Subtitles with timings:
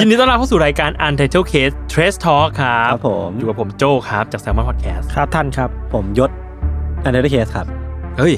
[0.00, 6.30] ยินดีต้อนรับเข้าสู่รายการ Untitled Case Trace Talk ครับ ครับผม อยู่กับผมโจครับ จาก Salmon Podcast ครับท่านครับ ผมยศ
[7.04, 7.66] Untitled Case ครับ
[8.18, 8.34] เฮ้ย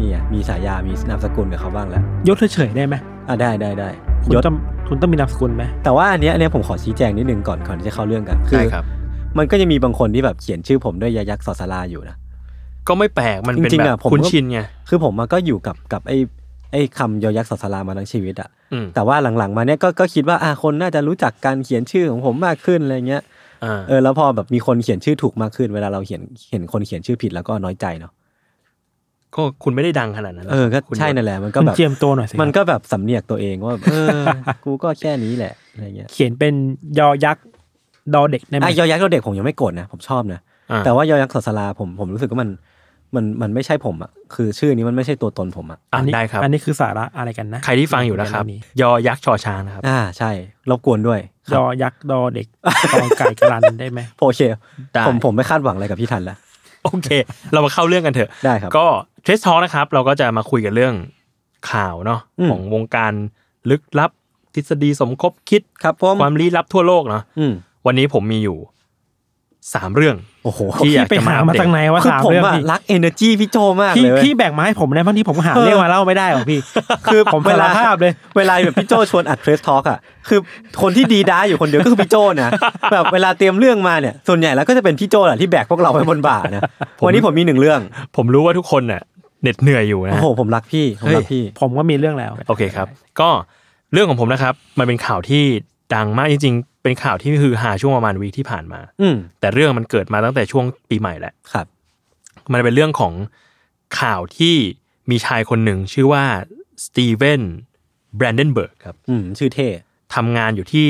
[0.00, 2.94] นี่อะมีฉายามีนามสกุลกับเขาบ้างแล้ว ยศเฉยๆได้ไหม
[3.28, 3.88] อะได้ได้ได้
[4.24, 4.56] คุณยศต้อง
[4.88, 8.84] คุณต้องมีนามสกุลไหมแต่ว่าอันเนี้ยอันเนี้ยผมขอชี้แจงนิดนึงก่อนก่อนที่จะเข้าเรื่องกันใช่ครับ
[9.38, 12.16] มันก็จะมีบางคนที่แบบเขียนชื่อผมด้วยยอยักษ์สอศาลาอยู่นะ
[12.88, 23.22] ก็ไม่แปลกมันเป็นจริงๆแบอะบผมก็คุ้นชินไงคือผมอะก็อยู่กับกับไอ้ไอ้คำยอยักษ์สอสารามาทั้งชีวิตอะอืมแต่ว่าหลังๆ มาเนี้ยก็ก็คิดว่าอะคนน่าจะรู้จักการเขียนชื่อของผมมากขึ้นอะไรเงี้ย
[23.64, 28.12] อ่าเออแล้วพอแบบมีคนเขียนชื่อถูกมากขึ้น เวลาเราเขียนเห็นคนเขียนชื่อผิดแล้วก็น้อยใจเนาะ
[29.34, 34.22] ก็คุณไม่ได้ดังขนาดนั้นหรเออก็คุณใช่นั่นแหละมันก็คุณแบบเจียมตัวหน่อยสิมันก็แบบสำเนียกตัวเองว่าเออ
[34.64, 36.54] กูก็แค่นี้แหละอะไรเงี้ย เขียนเป็น
[36.98, 37.44] ยอยักษ์
[38.14, 40.40] ดอเด็กได้ไหมอะยอยักษ์เราเด็กผมยังไม่โกรธนะผมชอบนะ
[40.70, 42.48] อ่าแต่ว่ายอยักษ์สอสาราผมผมรู้สึกว่ามัน
[43.14, 50.30] มันมันไม่ใช่ผมอะคือชื่อนี้มันไม่ใช่ตัวตนผมอะอ่าอันนี้ได้ครับอันนี้คือสาระอะไรกันนะ ใครที่ฟังอยู่นะครับเรื่องนี้ยอยักษ์ชอช้างนะครับ อ่าใช่
[50.70, 52.46] รบกวนด้วยคยรับอยักษ์ดอเด็ก
[52.92, 54.40] กองไก่กรันได้ไหมโอเค
[54.94, 56.38] ได้ผมผมไม่คาดหวังอะไรกับพี่ทันแล้ว
[56.84, 57.08] โอเค
[57.52, 58.86] เรามาเข้าเรื่องกันเถอะได้ครับ ก็
[59.24, 60.94] Trace Talk นะครับ เราก็จะมาคุยกันเรื่อง
[61.70, 63.12] ข่าวเนาะอืมของวงการ
[63.70, 64.10] ลึกลับ
[64.54, 67.52] ทฤษฎีสมคบคิดครับผมความลี้ลับทั่วโลกเนาะอืม
[67.86, 68.56] วันนี้ผมมีอยู่
[69.74, 76.60] สามเรื่อง โอ้โหที่อยากไปจะมาหาอัปมาเดตจากไหนว่าคือสามผมเรื่องอะพี่รัก energy พี่โจมากพี่เลยเว้ยพี่แบ่งมาให้ผมได้บางทีผมหาเรื่องมาเล่าไม่ได้หรอกพี่
[77.12, 79.98] คือผมเวลาสารภาพเลย เวลาแบบพี่โจชวนอัดเทรสทอ l k อะ
[80.28, 80.40] คือ
[80.82, 82.50] คนที่ดีด้าอยู่คนเดียวก็คือพี่โจนะ
[82.92, 86.62] แบบเวลาเตรียมเรื่องมาเนี่ยส่วนใหญ่แล้วก็จะเป็นพี่โจแหละที่แบกพวกเราไว้บนบ่านะ
[87.04, 87.80] วันนี้ผมมีหนึ่งเรื่อง
[88.16, 89.02] ผมรู้ว่าทุกคนน่ะ
[89.42, 92.86] เหน็ดเหนื่อยอยู่นะโอ้โหผมรักพี่ผมรักพี่ ผมก็มีเรื่องแล้วโอเคครับ
[93.20, 93.28] ก็
[93.92, 95.42] เรื่องของผมนะครับ มันเป็นข่าวที่
[95.94, 101.66] ดังมากจริงๆ เป็นข่าวที่คือหาช่วงประมาณ week ที่ผ่านมา อืมแต่เรื่องมันเกิดมาตั้งแต่ช่วงปีใหม่แหละครับ
[102.52, 103.12] มันเป็นเรื่องของ
[104.00, 104.54] ข่าวที่
[105.10, 106.24] มีชายคนหนึ่งชื่อว่า
[106.84, 107.42] สตีเวน
[108.16, 109.68] แบรนเดนเบิร์กครับ อืมชื่อเท่
[110.14, 110.88] ทำงานอยู่ที่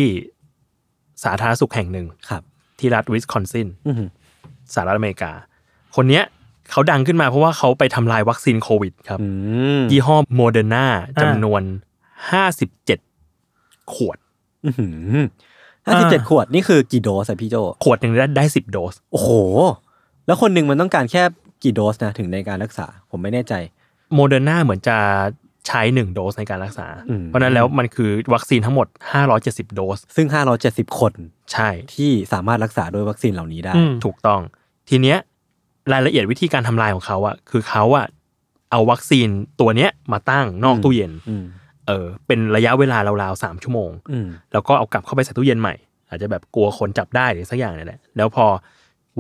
[1.25, 2.43] สาธารณสุขแห่งหนึ่งครับ
[2.79, 4.05] ที่รัฐวิสคอนซินอืม
[4.75, 5.33] สหรัฐอเมริกา
[5.97, 6.25] คนเนี้ย
[6.71, 9.29] เขาดังขึ้นมาเพราะว่าเขาไปทำลายวัคซีนโควิด ครับอื
[9.79, 10.87] มยี่ห้อโมเดอร์นา
[11.23, 11.63] จำนวน
[12.97, 14.19] 57ขวด
[15.87, 19.31] ห้าสิบเจ็ดขวดนี่คือกี่โดสอะพี่โจ ขวดหนึ่งได้ได้สิบโดส โอ้โห
[20.27, 21.23] แล้วคนหนึ่งมันต้องการแค่
[21.63, 23.55] กี่โดสนะถึงในการรักษา ผมไม่แน่ใจ
[24.15, 24.97] โมเดอร์นาเหมือนจะ
[25.67, 28.87] ใช้หนึ่งโดสในการรักษาอืมเพราะฉะนั้นแล้วมันคือวัคซีนทั้งหมด
[29.33, 30.27] 570 โดส ซึ่ง
[30.65, 31.13] 570 คน
[31.53, 34.41] ใช่ที่สามารถรักษาด้วยวัคซีนเหล่านี้ได้อืมถูกต้อง
[34.89, 35.19] ทีเนี้ย
[35.93, 38.07] รายละเอียดวิธีการทำลายของเขาอะคือเขาอะ
[38.71, 39.29] เอาวัคซีน
[39.61, 41.45] ตัวเนี้ยมาตั้งนอกอืมตู้เย็นอืม
[41.89, 45.75] เออเป็นระยะเวลาราวๆสามชั่วโมงอืมแล้วก็เอากลับเข้าไปใส่ตู้เย็นใหม่
[46.09, 48.47] อาจจะแบบกลัวคนจับได้หรือสักอย่างนี่แหละแล้วพอ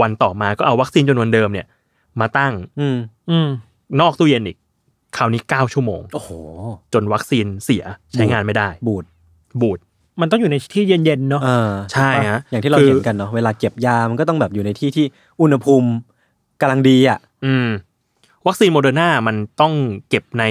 [0.00, 1.66] วันต่อมาก็เอาวัคซีนจำนวนเดิมเนี่ย
[2.20, 2.96] มาตั้ง อืม
[3.30, 3.48] อืม
[4.00, 4.56] นอกตู้เย็นอีก
[5.16, 6.30] คราวนี้เก้าชั่วโมงโอ้โห
[6.94, 9.04] จนวัคซีนเสียใช้งานไม่ได้ บูด
[9.60, 9.78] บูด
[10.20, 15.06] มันต้องอยู่ในที่เย็นๆเนาะอ่าใช่ฮะอย่างที่เราคือเห็นกันเนาะเวลาเก็บยามันก็ต้องแบบอยู่ในที่ที่
[15.40, 15.88] อุณหภูมิ
[16.60, 17.68] กำลังดีอะ อืม
[18.46, 19.72] วัคซีนโมเดอร์นามันต้อง
[20.08, 20.44] เก็บใน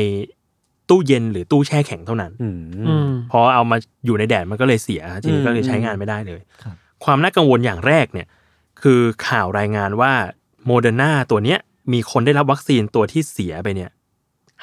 [0.90, 8.28] ตู้เย็นหรือตู้แช่แข็งเท่านั้นอืมอืมพอเอามาอยู่ในแดดมันก็เลยเสียทีนี้ก็เลยอืมใช้งานไม่ได้เลยครับความน่ากังวลอย่างแรกเนี่ย
[8.82, 10.12] คือข่าวรายงานว่า
[10.66, 11.60] โมเดอร์นาตัวเนี้ย
[11.94, 13.92] มีคนได้รับวัคซีนตัวที่เสียไปเนี่ย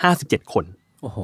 [0.03, 0.65] ห้าสิบเจ็ดคน
[1.03, 1.19] โอ้โห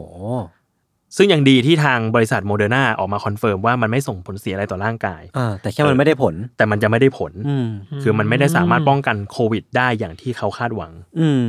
[1.17, 7.69] ซึ่งยังดีที่ทางบริษัทโมเดอร์นาออกมา confirm ว่ามันไม่ส่งผลเสียอะไรต่อร่างกายอ่าแต่แค่มันไม่ได้ผล แต่มันจะไม่ได้ผลอืม
[8.03, 11.43] คือมันไม่ได้สามารถป้องกันโควิดได้อย่างที่เขาคาดหวัง อืม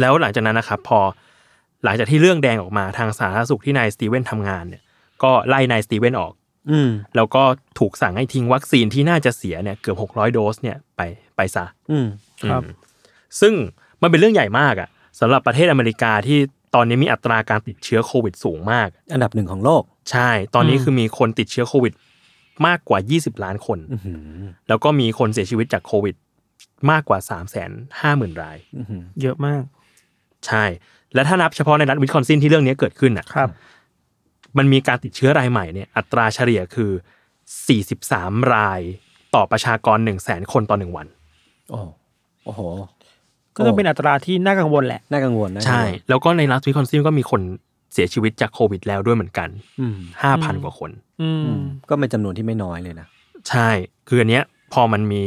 [0.00, 1.00] แล้วหลังจากนั้นนะครับ พอ
[1.84, 4.82] หลังจากที่เรื่องแดงออกมาทางสาธารณสุขที่นายสตีเวนทำงานเนี่ย
[5.22, 6.32] ก็ไล่นายสตีเวนออก
[6.70, 7.42] อืมแล้วก็
[7.78, 11.00] ถูกสั่งให้ทิ้งวัคซีนที่น่าจะเสียเนี่ยเกือบ600โดสเนี่ยไป
[11.36, 12.06] ไปซะอืม
[12.50, 12.74] ครับอืม
[13.40, 13.54] ซึ่ง
[14.02, 14.88] มันเป็นเรื่องใหญ่มากอะ
[15.20, 16.38] สำหรับประเทศอเมริกาที่
[16.74, 21.94] ตอนนี้มีอัตราการติดเชื้อโควิดสูงมาก อันดับหนึ่งของโลก ใช่ ตอนนี้อืมคือมีคนติดเชื้อโควิด
[22.66, 24.18] มากกว่า 20 ล้านคนอื้อหือ
[24.68, 26.14] แล้วก็มีคนเสียชีวิตจากโควิด
[26.90, 27.68] มากกว่า3 5 0 0
[28.20, 29.62] 0 0รายอื้อหือเยอะมาก
[30.46, 30.64] ใช่
[31.14, 33.50] และถ้านับเฉพาะในรัฐวิสคอนซินที่เรื่องนี้เกิดขึ้นอะครับ
[34.58, 36.90] มันมีการติดเชื้อรายใหม่เนี่ยอัตราเฉลี่ยคือ
[37.70, 38.80] 43 ราย
[39.34, 41.06] ต่อประชากร1 0 0 0 0แสนคนต่อหนึ่งวัน
[41.70, 41.80] โอ้
[42.44, 42.60] โอ้โห
[43.56, 47.40] ก็ต้องเป็นอัตราที่น่ากังวลแหละ น่ากังวลนะใช่ แล้วก็ในรัฐวิสคอนซินก็มีคน
[47.92, 49.48] เสียชีวิตจากโควิดแล้วด้วยเหมือนกัน
[49.80, 49.96] อืม
[50.30, 50.90] 5,000กว่าคน
[51.22, 53.06] อืมอืมก็เป็นจำนวนที่ไม่น้อยเลยนะ
[53.48, 53.68] ใช่
[54.08, 55.22] คืออันเนี้ยพอมันมี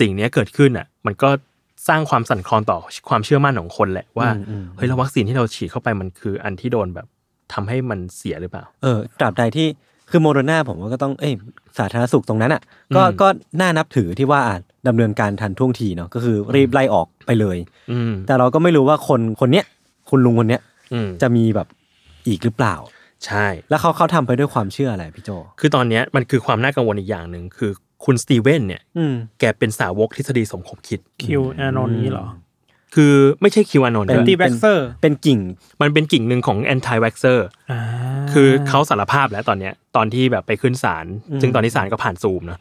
[0.00, 1.28] สิ่งเนี้ยเกิดขึ้นอะ มันก็
[1.88, 7.06] สร้างความสั่นคลอนต่อความเชื่อมั่นของคนแหละว่าอืมอืมเฮ้ยแล้ววัคซีนที่เราฉีดเข้าไปมันคืออันที่โดนแบบ
[7.52, 9.66] ทำให้มันเสียหรือเปล่า เออตราบใดที่
[10.10, 11.32] คือโมโดนาผมว่าก็ต้องเอ้ย
[11.78, 12.62] สาธารณสุขตรงนั้นอะ
[12.96, 13.28] ก็อืมก็
[13.60, 14.56] น่านับถือที่ว่าอะ
[14.88, 17.58] ดำเนินการทันท่วงทีเนาะก็คือรีบไล่ออกไปเลย
[17.92, 19.64] อืมแต่เราก็ไม่รู้ว่าคนคนเนี้ย
[20.10, 20.62] คุณลุงคนเนี้ย
[20.92, 21.68] อืมจะมีแบบ
[22.28, 22.74] อีกหรือเปล่า
[23.26, 25.30] ใช่ แล้วเขาเขาทำไปด้วยความเชื่ออะไรพี่โจ
[25.60, 27.70] คือตอนเนี้ยมันคือความน่ากังวลอีกอย่างหนึ่งคือ
[28.04, 32.26] คุณสตีเวนเนี่ยอืมแกเป็นสาวกทฤษฎีสมคบคิด QAnon นี่เหรอ
[32.94, 35.38] คือไม่ใช่ QAnon เป็น anti-vaxxer เป็นกิ่ง
[35.80, 37.80] มันเป็นกิ่งหนึ่งของแอนตี้ v ว x เซอร์อ่า
[38.32, 41.06] คือเขาสารภาพแล้วตอนเนี้ย ตอนที่แบบไปขึ้นศาล
[41.40, 42.58] ซึ่งตอนนี้ศาลก็ผ่านซูมเนอะ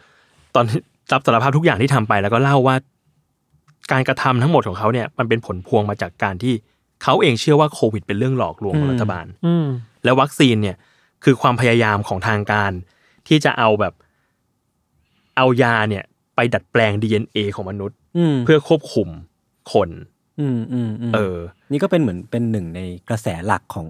[0.56, 0.66] ตอน
[1.14, 2.76] รับสารภาพทุกอย่างที่ทำไปแล้วก็เล่าว่า
[3.92, 6.54] การกระทำทั้งหมดของเขาเนี่ย มันเป็นผลพวงมาจากการที่
[7.04, 9.68] เขาเองเชื่อว่าโควิดเป็นเรื่องหลอกลวงของรัฐบาลอืม
[10.04, 10.78] แล้ววัคซีนเนี่ย
[11.24, 12.72] คือความพยายามของทางการ
[13.28, 13.94] ที่จะเอาแบบ
[15.36, 16.04] เอายาเนี่ย
[16.36, 19.08] ไปดัดแปลง DNA ของมนุษย์อืมเพื่อควบคุม
[19.74, 19.90] คน
[20.40, 21.38] อืมอืมอืมเออ
[21.72, 23.86] นี่ก็เป็นเหมือนเป็นหนึ่งในกระแสหลักของ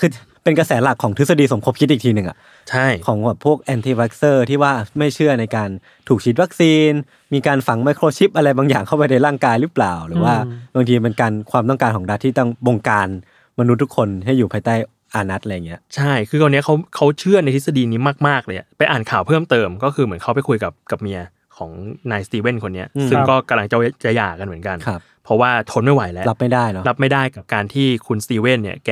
[0.00, 0.10] คือ
[0.44, 2.36] เป็นกระแสหลักของทฤษฎีสมคบคิดอีกทีหนึ่งอะ
[2.70, 5.68] ใช่ของแบบพวกแอนตี้วัคเซอร์ที่ว่าไม่เชื่อในการ
[6.08, 6.90] ถูกฉีดวัคซีน
[7.34, 13.08] มีการฝังไมโครชิปอะไรบางอย่างเข้าไปในร่างกายหรือเปล่า หรือว่าอืมบางทีเป็นการความต้องการของรัฐที่ต้องบงการ
[13.60, 14.74] มนุษย์ทุกคนให้อยู่ภายใต้
[15.14, 21.20] อานัตอะไรเงี้ยใช่คือตอนเนี้ยเขาเขาเชื่อในทฤษฎีนี้มากๆเลยอะไปอ่านข่าวเพิ่มเติม ก็คือเหมือนเขาไปคุยกับกับเมีย
[21.56, 21.70] ของ
[22.10, 28.90] นายสตีเวนคนเนี้ยอืมซึ่งก็กำลังจะจะหย่ากันเหมือนกันครับเพราะว่าทนไม่ไหวแล้ว รับไม่ได้เนาะรับไม่ได้กับการที่คุณสตีเวนเนี่ยแก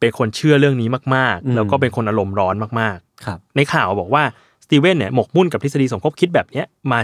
[0.00, 4.22] เป็นคนเชื่อเรื่องนี้มากอืมๆแล้วก็เป็นคนอารมณ์ร้อนมากครับๆในข่าวบอกว่า
[4.64, 7.00] สตีเวนเนี่ยหมกมุ่นกับทฤษฎีสมคบคิดแบบเนี้ยมา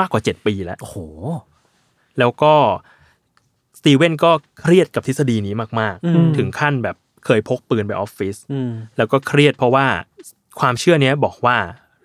[0.00, 0.96] มากกว่า 7 ปีแล้วโอ้โห
[2.18, 2.54] แล้วก็
[3.78, 4.30] สตีเวนก็
[4.60, 6.96] เครียดกับทฤษฎีนี้มากอืมๆถึงขั้นแบบ
[7.26, 9.86] เคยพกปืนไปออฟฟิศอืมแล้วก็เครียดเพราะว่า
[10.60, 11.56] ความเชื่อเนี้ยบอกว่า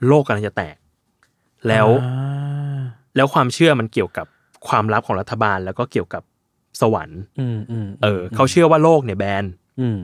[0.08, 0.76] โลกกำลังจะแตก
[1.68, 2.80] แล้วอ่า
[3.16, 4.26] แล้วความเชื่อมันเกี่ยวกับ
[4.68, 6.24] ความลับของรัฐบาล แล้วก็เกี่ยวกับ
[6.82, 9.46] สวรรค์อืมอืมเออ เขาเชื่อว่าโลกเนี่ยแบน
[9.82, 10.00] อืม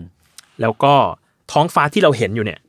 [0.62, 0.94] แล้วก็
[1.52, 2.60] ท้องฟ้าที่เราเห็นอยู่เนี่ย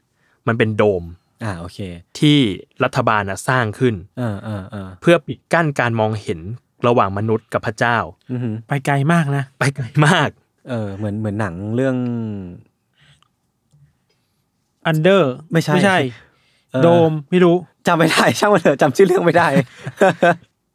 [0.47, 1.05] มันเป็นโดม
[1.44, 1.79] อ่าโอเค
[2.19, 2.39] ที่
[2.85, 6.41] รัฐบาลนะสร้างขึ้นอ่าอ่าอ่าเพื่อปิดกั้นการมองเห็น
[6.87, 7.97] ระหว่างมนุษย์กับพระเจ้า
[8.31, 10.29] อืมไปไกลมากนะ ไปไกลมาก
[10.69, 11.97] เออ เหมือนเหมือนหนังเรื่อง
[14.87, 15.99] อันเดอร์ไม่ใช่ไม่ใช่
[16.73, 17.56] เออ โดมไม่รู้
[17.87, 19.47] จำไม่ได้ ช่างมันเถอะจำชื่อเรื่องไม่ได้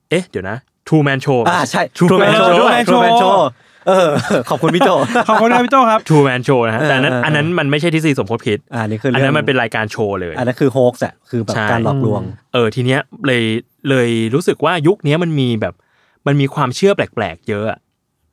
[0.10, 0.58] เอ๊ะ เดี๋ยวนะ
[0.88, 3.40] True Man Show อ่าใช่ True Man Show Show ด้วย Truman True Man Show Show
[3.88, 4.10] เออ
[4.50, 4.90] ขอบคุณพี่โจ
[5.28, 12.22] ขอบคุณครับพี่โจครับ True Man Show นะฮะเออแต่อันนั้นเอออั อันนั้นมันไม่ใช่ทฤษฎีสมคบคิด อ่านี่คืออันเรื่นั้องนมันเป็นรายการโชว์เลย อันนั้นคือโฮกส์อะคือแบบใช่ การหลอกลวง
[12.54, 13.44] เออทีเนี้ยเลย
[13.90, 15.74] เลยรู้สึกว่ายุคเนี้ยมันมีแบบ
[16.28, 17.80] มันมีความเชื่อแปลกๆ เยอะอะ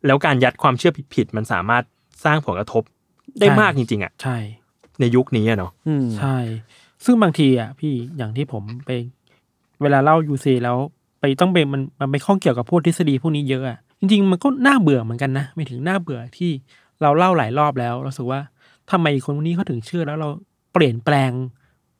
[0.06, 1.84] แล้วการยัดความเชื่อผิดๆมันสามารถ
[2.24, 2.82] สร้างผลกระทบ
[3.40, 4.36] ได้ใช่มากจริง ๆ อะ ใช่
[5.00, 6.36] ในยุคนี้อะเนาะอืมใช่
[7.04, 8.90] ซึ่งบางทีอะพี่อย่างที่ผมไป
[9.82, 10.76] เวลาเล่ายูซีแล้ว
[11.20, 16.50] ไปต้องไปมันมันไปข้องเกี่ยวกับพวกทฤษฎีพวกนี้เยอะอะจริง ๆ มันก็น่าเบื่อเหมือนกันนะไม่ถึงน่าเบื่อที่
[17.02, 18.40] เราเล่าหลายรอบแล้วรู้สึกว่า
[18.90, 20.28] ทำไมคนพวกนี้เขาถึงเชื่อแล้วเรา
[20.72, 21.30] เปลี่ยนแปลง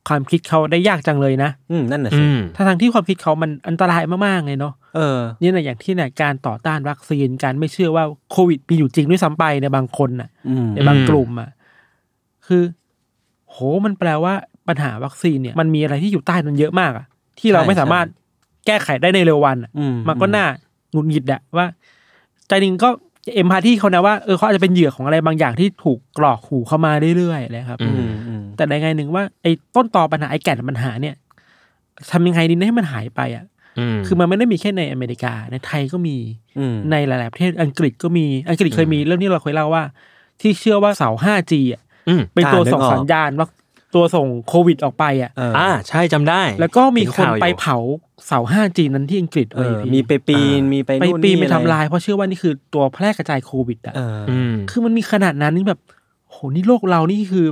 [0.09, 11.51] ความคิดเขาได้ยากจังเลยนะ อืมนั่นน่ะอืสิมทั้งทางๆที่ความคิดเขามันอันตรายมากๆเลยเนาะเออนี่นะอย่างที่เนี่ยการต่อต้านวัคซีนการไม่เชื่อว่าโควิดมีอยู่จริงด้วยซ้ำไปในบางคนน่ะอืมในบางกลุ่มอะ
[12.47, 12.63] คือ
[13.51, 14.35] โหมันแปลว่า
[14.69, 17.07] ปัญหาวัคซีนเนี่ยมันมีอะไรที่อยู่ใต้นั้นเยอะมากอะ
[17.39, 18.07] ที่เราไม่สามารถ
[18.67, 20.47] แก้ไขได้ในเร็ววันอะอืมมันก็น่า
[20.93, 21.67] หงุดหงิดอะว่า
[22.49, 22.91] ใจหนึงก็
[23.35, 31.15] เอ็มพาที่เขานะว่าเออเขาอาจจะเป็นเหยื่อของอะไรบางอย่างที่ถูกกรอกหูเข้ามาเรื่อยๆเลยครับอือืมอืมแต่ในไงหนึ่งว่าไอ้ต้นตอปัญหาไอ้แก่นปัญหาเนี่ย
[32.13, 33.45] ทำยังไงดีให้มันหายไปอะ
[33.79, 36.17] อืมคือมันไม่ได้มีแค่ในอเมริกาในไทยก็มี
[36.59, 39.85] อืมในหลาย ๆ ประเทศอังกฤษก็มีอังกฤษเคยมีเรื่องนี้เราเคยเล่าว่า
[40.41, 43.47] ที่เชื่อว่าเสา 5G อะอืมเป็นตัวอ่านึกส่งออกสัญญาณว่า
[43.95, 47.77] ตัวส่งโควิดออกไปอะเอออ่าใช่จำได้ แล้วก็มีเห็คนข่าวอยู่ไปเผา
[48.27, 55.81] เสา 5G นั้นที่อังกฤษเอเลยอพี่มีไปปีนมีไปไปนู่นปีนนี่ไปอะไรทำลายเพราะเชื่อว่านี่คือตัวแพร่กระจายโควิดอะเอออืมคือมันมีขนาดนั้นนี่แบบ
[56.31, 57.47] โหนี่โลกเรานี่คือ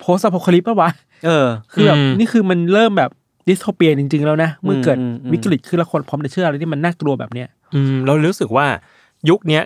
[0.00, 0.90] โพสต์อพอคลิปปะวะ
[1.26, 3.10] เออ คือแบบอืมนี่คือมันเริ่มแบบ
[3.48, 8.66] dystopia จริง ๆ แล้วนะ เมื่อเกิดอืมอืมวิกฤตขึ้นแล้วคนพร้อมจะเชื่ออะไรที่มันน่ากลัวแบบเนี้ย อืมเรารู้สึกว่า
[9.28, 9.62] ยุคเนี้ย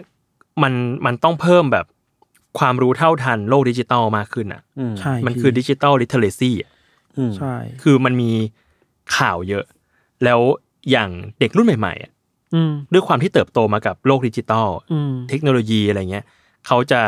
[0.63, 0.73] มัน
[1.07, 1.87] มันต้องเพิ่มแบบ
[2.59, 6.53] ความรู้เท่าทันโลกดิจิตอลมากขึ้นอะอืมใช่มันคือ digital literacy
[7.17, 8.31] อืมใช่คือมันมี
[9.17, 9.65] ข่าวเยอะ
[10.25, 10.41] แล้ว
[10.91, 12.11] อย่างเด็กรุ่นใหม่ๆอะ
[12.55, 16.25] อืมด้วยความที่เติบโตมากับโลกดิจิตอลอืมเทคโนโลยีอะไรเงี้ย
[16.67, 17.01] เขาจะ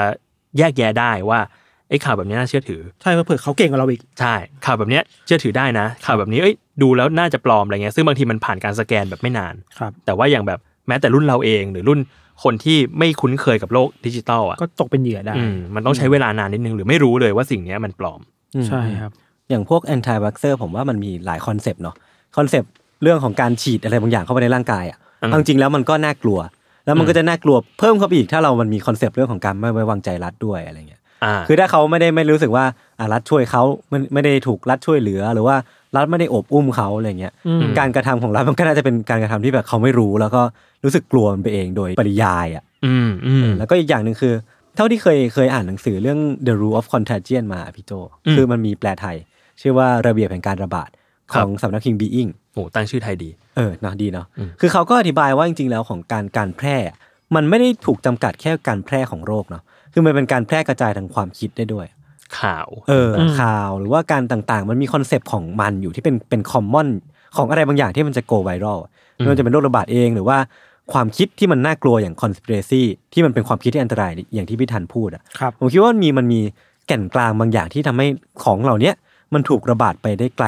[0.59, 1.41] แยกแยะได้ว่า
[1.89, 4.35] ไอ้ข่าวแบบนี้น่าเชื่อถือใช่เผื่อเขาเก่งกว่าเราอีกใช่
[4.67, 12.01] ข่าวแบบเนี้ยเชื่อถือได้นะ ข่าวแบบนี้เอ้ยดูแล้วน่าจะปลอมอะไรเงี้ยซึ่งบางทีมันผ่านการสแกนแบบไม่นานครับแต่ว่าอย่างแบบแม้แต่รุ่นเราเองหรือรุ่น
[12.43, 18.21] คนที่ไม่คุ้นเคยกับโลกดิจิตอลอะก็ตกเป็นเหยื่อได้อืมมันต้องใช้เวลานานนิดนึงหรือไม่รู้เลยว่าสิ่งเนี้ยมันปลอม
[18.57, 19.12] อืมใช่ครับ
[19.50, 21.95] อย่างพวก anti vaxxer ผมว่ามันมีหลาย concept เนาะ
[22.37, 22.71] concept
[23.03, 26.38] เรื่องของการฉีดอะไรบางอย่างเข้าไปในร่างกายอะอืมเอาจริงๆแล้วมันก็น่ากลัว
[26.85, 32.64] แล้วมันก็จะน่ากลัวเพิ่มเข้าไปอีกถ้าเรามันมี concept เรื่องของการไม่ไว้วางใจรัฐด้วยอะไรเงี้ยอ่าคือถ้าเขาไม่ได้ไม่รู้สึกว่า
[32.99, 35.57] อะรัฐช่วยเขาไม่ไม่ได้ถูกรัฐช่วยเหลือหรือว่า
[35.97, 40.43] รัฐไม่ได้โอบอุ้มเขาอะไรเงี้ยอืมการกระทำของรัฐมันก็น่าจะเป็นการกระทำที่แบบเขาไม่รู้ แล้วก็
[40.85, 44.35] รู้สึกกลัวมันไปเองโดยปริยายอะอืมอืมแล้วก็อีกอย่างหนึ่งคือ
[44.77, 47.93] เท่าที่เคยเคยอ่านหนังสือเรื่อง The Rule of Contagion มาพี่โจ
[48.27, 49.17] อืมคือมันมีแปลไทย
[49.61, 50.91] ชื่อว่าระเบียบแห่งการระบาด
[51.33, 56.97] คขรับองสำนักพิมพ์ Being โอ้ตั้งชื่อไทยดี เออเนาะดีเนาะอืมคือเขาก็อธิบายว่าจริงๆแล้วของการการแพร่อะ
[57.35, 61.87] มันไม่ได้ถูกจำกัดแค่การแพร่ของโรคเนาะคือมันเป็นการแพร่กระจายทางความคิดได้ด้วย
[62.40, 66.88] ข่าว เอออมข่าวหรือว่าการต่างๆ มันมีคอนเซปต์ของมันอยู่ที่เป็นเป็น common
[67.37, 68.78] ของอะไรบางอย่างที่มันจะ go viral
[69.16, 70.38] ไม่ว่าจะเป็นโรคระบาดเองหรือว่า
[70.93, 76.40] ความคิดที่มันน่ากลัวอย่าง conspiracy ที่มันเป็นความคิดที่อันตรายอย่างที่พี่ทันพูดอะครับผมคิดว่ามันมีมันมี
[76.87, 78.07] แก่นกลางบางอย่างที่ทำให้
[78.45, 78.95] ของเหล่าเนี้ย
[79.35, 80.47] มันถูกระบาดไปได้ไกล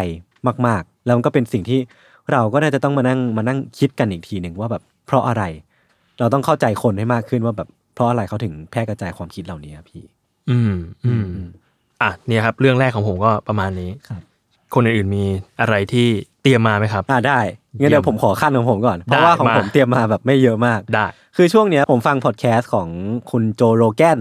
[0.67, 1.81] มาก ๆ แล้วมันก็เป็นสิ่งที่
[2.33, 5.43] เราก็น่าจะต้องมานั่งมานั่งคิดกันอีกทีหนึ่งว่าแบบเพราะอะไร
[6.19, 10.03] เราต้องเข้าใจคนให้มากขึ้นว่าแบบเพราะอะไรเขาถึงแพร่กระจายความคิดเหล่านี้อะพี่
[10.51, 11.25] อืมอืม
[12.03, 14.21] อะเนี่ยครับเรื่องแรกของผมก็ประมาณนี้ครับ
[14.75, 15.25] คนอื่นๆมี
[15.61, 16.07] อะไรที่
[16.43, 17.41] เตรียมมาไหมครับ อ่าได้
[17.79, 22.89] งั้นเดี๋ยวผมขอขั้นของผมก่อน เพราะว่าของมาผมเตรียมมาแบบไม่เยอะมากได้ คือช่วงเนี้ยผมฟังพอดแคสต์ของ
[23.31, 24.19] คุณโจโรแกน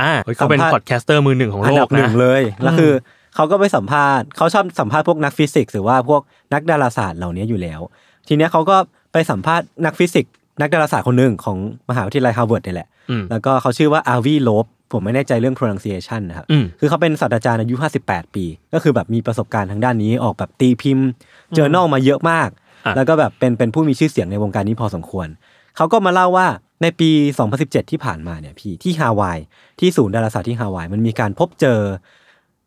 [0.00, 2.92] อ่าเฮ้ยเขาเป็นสัมภาษณ์ podcaster มือหนึ่งของโลกอันดับหนึ่งเลยนะแล้วคือ
[3.34, 6.22] เขาก็ไปสัมภาษณ์เขาชอบสัมภาษณ์พวกนักฟิสิกส์หรือว่าพวก
[6.54, 7.80] นักดาราศาสตร์เหล่านี้อยู่แล้ว
[8.28, 8.76] ทีเนี้ยเขาก็
[9.12, 11.58] ไปสัมภาษณ์นักฟิสิกส์นักดาราศาสตร์คนหนึ่งของ
[11.90, 17.74] มหาวิทยาลัยฮาร์วาร์ดนี่แหละอืมแล้วก็เขาชื่อว่าอาวีโลบ ผมไม่แน่ใจเรื่อง pronunciation นะครับอืมคือเขาเป็นศาสตราจารย์อายุ
[18.06, 18.44] 58 ปี
[18.74, 21.08] ก็คือแบบมีประสบการณ์ทางด้านนี้ออกแบบตีพิมพ์
[21.56, 22.48] journal มาเยอะมาก
[22.86, 25.28] อะแล้วก็แบบเป็นเป็นผู้มีชื่อเสียงในวงการนี้พอสมควร
[25.76, 26.46] เขาก็มาเล่าว่า
[26.82, 27.10] ในปี
[27.50, 29.38] 2017 ที่ผ่านมาเนี่ยพี่ที่ฮาวาย
[29.80, 31.80] ที่ศูนย์ดาราศาสตร์ที่ฮาวาย มันมีการพบเจอ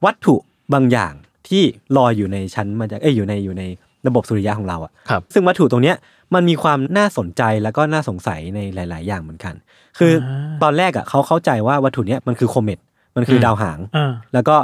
[0.05, 0.35] วัตถุ
[0.73, 1.13] บางอย่าง
[1.49, 1.63] ที่
[1.97, 3.63] ลอยอยู่ในชั้นมาจากเอ้ยอยู่ในอยู่ใน
[4.07, 5.95] ระบบสุริยะของเราอะครับซึ่งวัตถุตรงเนี้ย
[6.33, 9.53] มันมีความน่าสนใจแล้วก็น่าสงสัยในหลาย ๆ อย่างเหมือนกัน
[9.97, 12.79] คืออาตอนแรกอะเขาเข้าใจว่าวัตถุเนี้ยมันคือโคเมต
[13.15, 14.55] มันคืออมดาวหางอ่าแล้วก็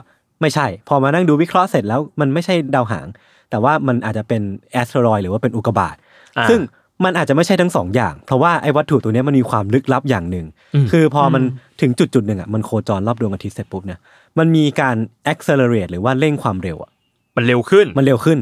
[0.41, 3.07] ไม่ใช่ พอมานั่งดูวิเคราะห์เสร็จแล้วมันไม่ใช่ดาวหาง
[3.49, 5.95] แต่ว่ามันอาจจะเป็นแอสเทรอยหรือว่าเป็นอุกกาบาต
[6.37, 6.59] อ่าซึ่ง
[7.05, 10.45] มันอาจจะไม่ใช่ทั้งสองอย่าง เพราะว่าไอ้วัตถุตัวเนี้ยมันมีความลึกลับอย่างหนึ่ง
[10.75, 11.43] อืมคือพอมัน
[11.81, 13.99] ถึงจุดจุดๆหนึ่งอะมันโคจรรอบดวงอาทิตย์เสร็จปุ๊บเนี่ย
[14.37, 14.95] มันมีการ
[15.31, 16.91] accelerate หรือว่าเร่งความเร็วอะ
[17.35, 18.39] มันเร็วขึ้นมันเร็วขึ้น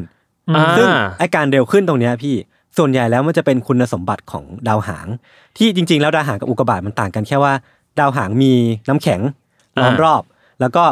[0.55, 0.87] อ่าซึ่ง
[1.19, 2.35] ไอการเร็วขึ้นตรงเนี้ยพี่
[2.77, 5.07] ส่วนใหญ่แล้วมันจะเป็นคุณสมบัติของดาวหาง
[5.57, 7.53] ที่จริง ๆ แล้วดาวหางกับอุกกาบาตมันต่างกันแค่ว่า
[7.99, 8.51] ดาวหางมี
[8.89, 9.21] น้ำแข็ง
[9.81, 10.23] ล้อมอ่ารอบ
[10.61, 10.83] แล้วก็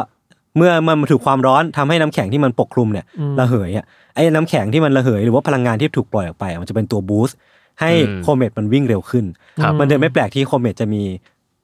[0.56, 7.36] เมื่อมันถูกความร้อนทำให้น้ำแข็งที่มันปกคลุมเนี่ยอืมระเหยอะไอ้น้ำแข็งที่มันระเหยหรือว่าพลังงานที่ถูกปล่อยออกไปอะมันจะเป็นตัวบูสต์
[7.80, 9.24] ให้อืมโคเมตมันวิ่งเร็วขึ้น
[9.62, 11.02] ครับมันจะไม่แปลกที่โคเมตจะมี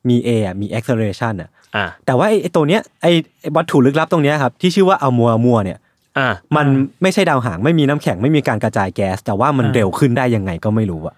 [0.09, 5.79] มีเอะมี acceleration อะอ่าแต่ว่าไอ้ไอ้ตัวเนี้ยไอ้ไอ้วัตถุลึกลับตรงเนี้ยครับที่ชื่อว่าอัลมัวอัลมัวเนี่ย
[6.19, 6.66] อ่ามัน
[7.02, 11.14] ไม่ใช่ดาวหางไม่มีน้ำแข็งไม่มีการกระจายแก๊ส แต่ว่ามันอ่าเร็วขึ้นได้ยังไงก็ไม่รู้อะ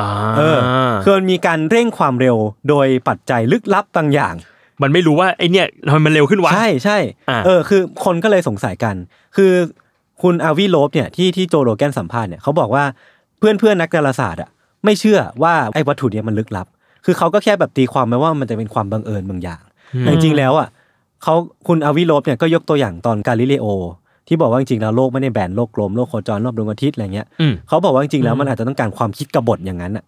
[0.00, 0.08] อ่า
[0.38, 0.58] เออ
[1.02, 2.36] คือมันมีการเร่งความเร็ว
[2.68, 4.34] โดยปัจจัยลึกลับบางอย่าง
[4.82, 6.98] มันไม่รู้ว่าไอเนี่ยทำไมมันเร็วขึ้นวะใช่ใช่
[7.30, 8.94] อ่าเออคือคนก็เลยสงสัยกัน
[9.36, 9.52] คือ
[10.22, 12.84] คุณอาวีโลบเนี่ยที่ที่โจโรแกนสัมภาษณ์เนี่ยเขาบอกว่า
[13.38, 14.48] เพื่อนเพื่อนๆนักดาราศาสตร์อะ
[14.84, 16.66] ไม่เชื่อว่าไอ้วัตถุเนี้ยมันลึกลับ
[17.04, 19.62] คือเขาก็แค่แบบตีความไปว่ามันจะเป็นความบังเอิญบางอย่าง
[20.00, 20.68] แต่จริงๆแล้วอะ
[21.22, 21.34] เขา
[21.66, 23.66] คุณอาวีโลบเนี่ยก็ยกตัวอย่างตอนกาลิเลโอ
[24.28, 30.04] ที่บอกว่าจริงๆแล้วโลกไม่ได้แบนโลกกลมโลกโคจรรอบดวงอาทิตย์อะไรเงี้ยอืม เขาบอกว่าจริงๆแล้วมันอาจจะต้องการความคิดกบฏอย่างนั้นอะ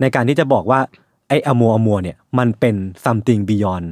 [0.00, 0.80] ในการที่จะบอกว่า
[1.28, 3.86] ไอ้อมัวอมัวเนี่ยมันเป็น something beyond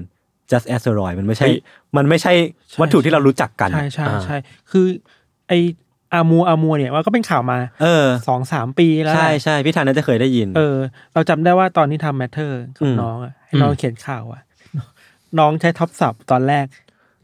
[0.50, 1.56] just asteroid มันไม่ใช่เฮ้ย
[1.96, 2.32] มันไม่ใช่
[2.80, 4.36] วัตถุที่เรารู้จักกัน ใช่อะใช่อ่าใช่
[4.70, 4.86] คือ
[5.48, 5.52] ไอ
[6.14, 10.76] อามูอามัวเนี่ยมันก็เป็นข่าวมาเออ สองสามปีแล้วแหใช่ละใช่ใช่พี่ธานน่าจะเคยได้ยิน เออ
[11.14, 14.42] เราจำได้ว่าตอนที่ทำ Matter กับอืมน้องอะให้น้องเขียนข่าวอะ
[15.38, 16.64] น้องใช้ทับศัพท์ตอนแรก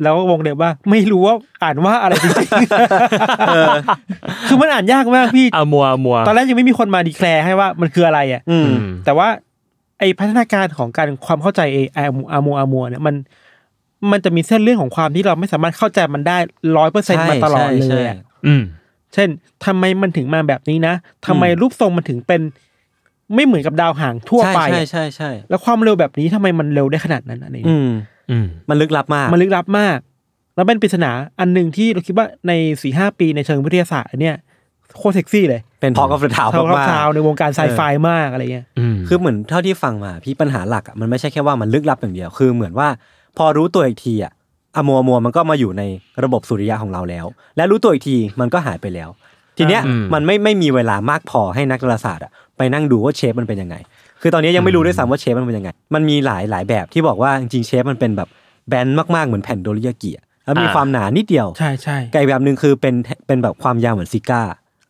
[0.02, 9.28] แล้ววงเล็บว่าไม่รู้ว่าอ่านว่าอะไรจริงๆคือมันอ่านยากมากพี่อามัวอามัวตอนแรกยังไม่มีคนมา declare ให้ว่ามันคืออะไรอะอืมอืมแต่ว่า
[9.98, 13.14] ไอพัฒนาการของการความเข้าใจไออามูอามูอามัวเนี่ยมัน
[14.10, 16.38] มันจะมีเส้นเรื่องของความที่เราไม่สามารถเข้าใจมันได้
[16.76, 18.62] ร้อยเปอร์เซ็นต์ใช่มาตลอดใช่เลยใช่อะอืม
[19.14, 19.28] เช่น
[19.64, 20.94] ทำไมมันถึงมาแบบนี้นะ
[21.26, 22.40] ทำไมอืมรูปทรงมันถึงเป็น
[23.34, 29.98] ไม่เหมือนกับดาวหางทั่วไปใช่ใช่อะใช่ใช่แล้วความเร็วแบบนี้ทำไมมันเร็วได้ขนาดนั้นอะไรอย่างอืเงี้ย มอืมมันลึกลับมาก มันลึกลับมาก
[30.56, 31.10] แล้วเป็นปริศนา
[31.40, 34.36] อันหนึ่งที่เราคิดว่าในสี่ห้าปีในเชิงวิทยาศาสตร์อันเนี่ย
[34.98, 42.88] โคตรเซ็กซี่เลย เป็น talk of the town มากในวงการไซไฟเออมากอะไรเงี้ยอืมๆคือเหมือนเท่าที่ฟังมา พี่ปัญหาหลักอะมันไม่ใช่แค่ว่ามันลึกลับอย่างเดียว คือเหมือนว่า
[43.36, 44.32] พอรู้ตัวอีกทีอะ
[44.76, 45.82] อะมัวมัวมันก็มาอยู่ใน
[46.24, 49.08] ระบบสุริยะของเราแล้ว และรู้ตัวอีกทีมันก็หายไปแล้ว
[49.58, 53.76] ทีเนี้ยอืมมันไม่ไม่มีเวลามากพอให้นักดาราศาสตร์อะไปนั่งดูว่าเชฟมันเป็นยังไง
[54.20, 58.28] คือตอนนี้ยังไม่รู้ด้วยซ้ำว่าเชฟมันเป็นยังไง มันมีหลายหลายแบบที่บอกว่าจริงๆเชฟมันเป็นแบบ
[58.68, 62.94] แบนมากๆเหมือนแผ่นโดริยากิอะแล้วมีอ่าความหนานิดเดียว ใช่ใช่ไก่แบบหนึ่งคือเป็น
[63.26, 64.42] เป็นแบบความยาวเหมือนซิก้า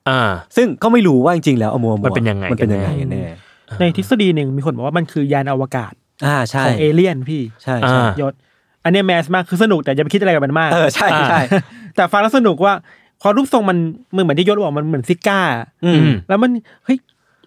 [0.08, 3.34] อ่า ซึ่งก็ไม่รู้ว่าจริงๆแล้วอะมัวมัวมันเป็นยังไงมันเป็นยังไงกันแน่กันแน่
[3.80, 5.92] ในทฤษฎีหนึ่งมีคนบอกว่ามันคือยานอวกาศ
[6.26, 8.32] อ่าใช่ของเอเลี่ยนพี่ใช่อ่าใช่ยศ
[8.84, 11.40] อันเนี้ยแมสมากคือสนุกแต่อย่าไปคิดอะไรกับมันมากเออใช่ใช่
[11.96, 12.72] แต่ฟังแล้วสนุกว่า
[13.22, 13.78] พอรูปทรงมัน
[14.16, 15.40] มันเหมือนที่ยศบอกมันเหมือนซิก้า
[15.84, 16.50] อืมแล้วมัน
[16.84, 16.98] เฮ้ย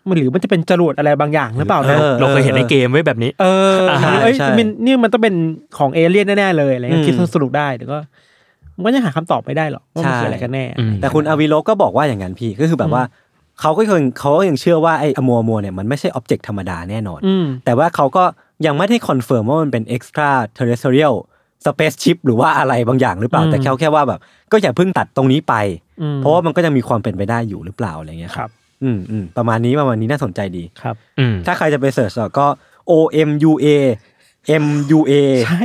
[0.08, 3.46] มันหรือมันจะเป็นจรวดอะไรบางอย่างหรือเปล่านะเออเราเคยเห็นในเกมไว้แบบนี้ เอ
[3.80, 5.36] ออ่าหรือเอ้ยใช่มันนี่มันต้องเป็น
[5.78, 7.98] ของเอเลี่ยนแน่ๆเลยอะไรเงี้ยอืมคิดสนุกได้แต่ก็
[8.76, 13.04] มันก็ยังหาคำตอบไม่ได้หรอกว่ามันคืออะไรกันแน่อืมแต่คุณอาวิโลก็บอกว่าอย่างนั้นพี่ก็คือแบบว่า
[13.62, 18.24] เขาก็ยังเขาก็ยังเชื่อว่าไอ้อมัวมัวเนี่ยมันไม่ใช่ object ธรรมดาแน่นอนอืมแต่ว่าเขาก็
[18.66, 21.16] ยังไม่ได้คอนเฟิร์มว่ามันเป็น extra terrestrial
[21.66, 24.20] spaceship หรือว่าอะไรบางอย่างหรือเปล่าอืมแต่แค่แค่ว่าแบบ
[24.52, 25.54] ก็อย่าเพิ่งตัดตรงนี้ไป
[26.02, 28.50] อืมเพราะว่ามันก็ยังมีความเป็นไปได้อยู่หรือเปล่าอะไรเงี้ยครับ
[28.84, 32.48] อืมอืมประมาณนี้ประมาณนี้น่าสนใจดีครับอืมถ้าใครจะไป search ก็
[32.92, 32.94] O
[33.28, 33.68] M U A
[34.64, 34.66] M
[34.98, 35.14] U A
[35.48, 35.64] ใช่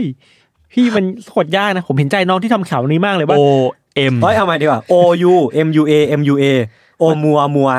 [0.72, 3.42] พี่มันโคตรยากนะ ผมเห็นใจน้องที่ทำข่าวนี้มากเลยว่า O
[4.12, 4.94] M เฮ้ยเอาใหม่ดีกว่า O
[5.32, 5.34] U
[5.66, 6.44] M U A M U A
[6.98, 7.70] โอมัวมัว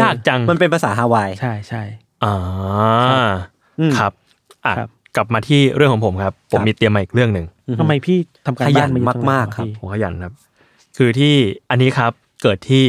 [0.00, 1.82] ยากจังมันเป็นภาษาฮาวายใช่ใช่
[2.24, 2.34] อ่า
[3.80, 4.12] อืมครับ
[4.66, 7.46] อะครับกลับมาที่เรื่องของผมครับ ผมครับมีเตรียมมาอีกเรื่องหนึ่ง
[7.80, 10.32] ทำไมพี่ทำการขยับ้านนมาเยอะจังเลยมากๆครับพี่ผมขยันครับ
[10.96, 11.34] คือที่
[11.70, 12.12] อันนี้ครับ
[12.42, 12.84] เกิดที่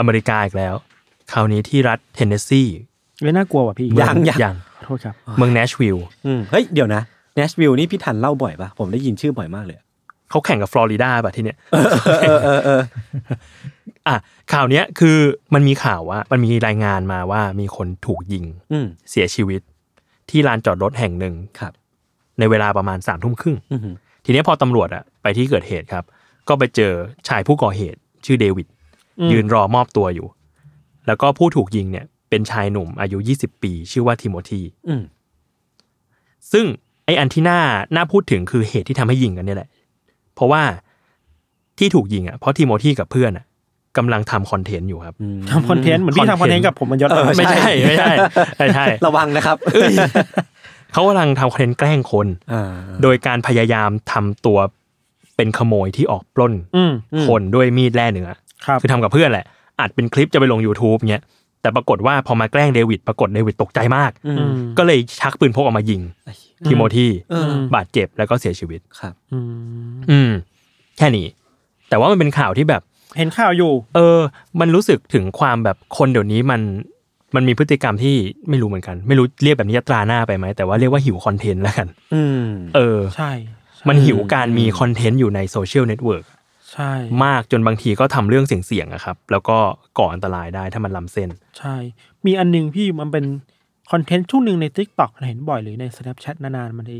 [0.00, 0.74] อเมริกาอีกแล้ว
[1.32, 2.62] คราวนี้ที่รัฐเทนเนสซี
[3.20, 7.02] เว้ยน่ากลัวว่ะพี่ยังยังยังขอโทษครับ เมืองเนชวิลล์อืมเฮ้ย เดี๋ยวนะ
[7.36, 9.78] เนชวิลนี่พี่ทันเล่าบ่อยปะผมได้ยินชื่อบ่อยมากเลย
[10.30, 11.56] เขาแข่งกับฟลอริดาป่ะที่เนี้ย
[12.22, 12.82] เออเออเออ
[14.08, 14.16] อะ
[14.52, 15.16] ข่าวเนี้ยคือ
[15.54, 19.60] มันมีข่าวว่า มันมีรายงานมาว่ามีคนถูกยิงอืมเสียชีวิต
[20.30, 21.72] ที่ลานจอดรถแห่งหนึ่งครับ
[22.38, 26.04] ในเวลาประมาณสามทุ่มครึ่งอือหือทีนี้พอตำรวจอะไปที่เกิดเหตุครับ
[26.48, 26.92] ก็ไปเจอ
[27.28, 28.79] ชายผู้ก่อเหตุ ชื่อเดวิดอืม
[29.32, 30.26] ยืนรอมอบตัวอยู่
[31.06, 35.02] แล้วก็ผู้ถูกยิงเนี่ย เป็นชายหนุ่มอายุ 20 ปี ชื่อว่าทิโมธีอืม
[36.52, 36.64] ซึ่ง
[37.04, 37.60] ไออันที่น่า
[37.96, 39.68] น่าพูดถึงคือเหตุที่ทำให้ยิงกันเนี่ยแหละ
[40.34, 40.62] เพราะว่า
[41.78, 43.44] ที่ถูกยิงอะเพราะทิโมธีกับเพื่อนอะ
[43.98, 48.12] กำลังทำคอนเทนต์อยู่ครับอืมทำคอนเทนต์เหมือนพี่ทำคอนเทนต์กับผมมันยศเออไม่ใช่ไม่ใช่
[48.58, 49.56] ไม่ใช่ ระวังนะครับ
[50.92, 52.62] เขากำลังทำคอนเทนต์แกล้งคนอ่า
[53.02, 54.58] โดยการพยายามทำตัว
[55.36, 56.92] เป็นขโมยที่ออกปล้นอืม
[57.26, 58.30] คนด้วยมีดแล่เนื้อ
[58.66, 59.44] ครับคือทำกับเพื่อนแหละ
[59.80, 61.24] อัดเป็นคลิปจะไปลง YouTube เงี้ย
[61.62, 66.00] แต่ปรากฏว่าพอมาแกล้งเดวิดปรากฏเดวิดตกใจมากอืมอืมก็เลยชักปืนพกออกมายิง
[66.66, 70.30] ทิโมธีเออบาดเจ็บแล้วก็เสียชีวิตครับอืมอืม
[70.98, 71.26] แค่นี้
[71.88, 72.82] แต่ว่ามันเป็นข่าวที่แบบ
[73.18, 74.18] เห็นข่าวอยู่ เออ
[74.60, 76.60] มันรู้สึกถึงความแบบคนเดี๋ยวนี้มัน
[77.34, 78.16] มันมีพฤติกรรมที่
[78.48, 82.46] ไม่รู้เหมือนกัน ไม่รู้เรียกแบบนี้จะตราหน้าไปไหมแต่ว่าเรียกว่าหิวคอนเทนต์แล้วกัน อืม
[82.76, 83.30] เออ ใช่
[83.76, 86.24] ใช่มันหิวการมีคอนเทนต์อยู่ในโซเชียลเน็ตเวิร์ก
[86.72, 86.92] ใช่
[87.24, 89.58] มากจนบางทีก็ทำเรื่องเสี่ยงๆอะครับ แล้วก็
[89.98, 91.76] ก่ออันตรายได้ถ้ามันล้ำเส้น ใช่
[92.26, 93.24] มีอันหนึ่งพี่มันเป็น
[93.90, 96.98] คอนเทนต์ช่วงหนึ่งใน TikTok เห็นบ่อยหรือใน Snapchat นานๆมันที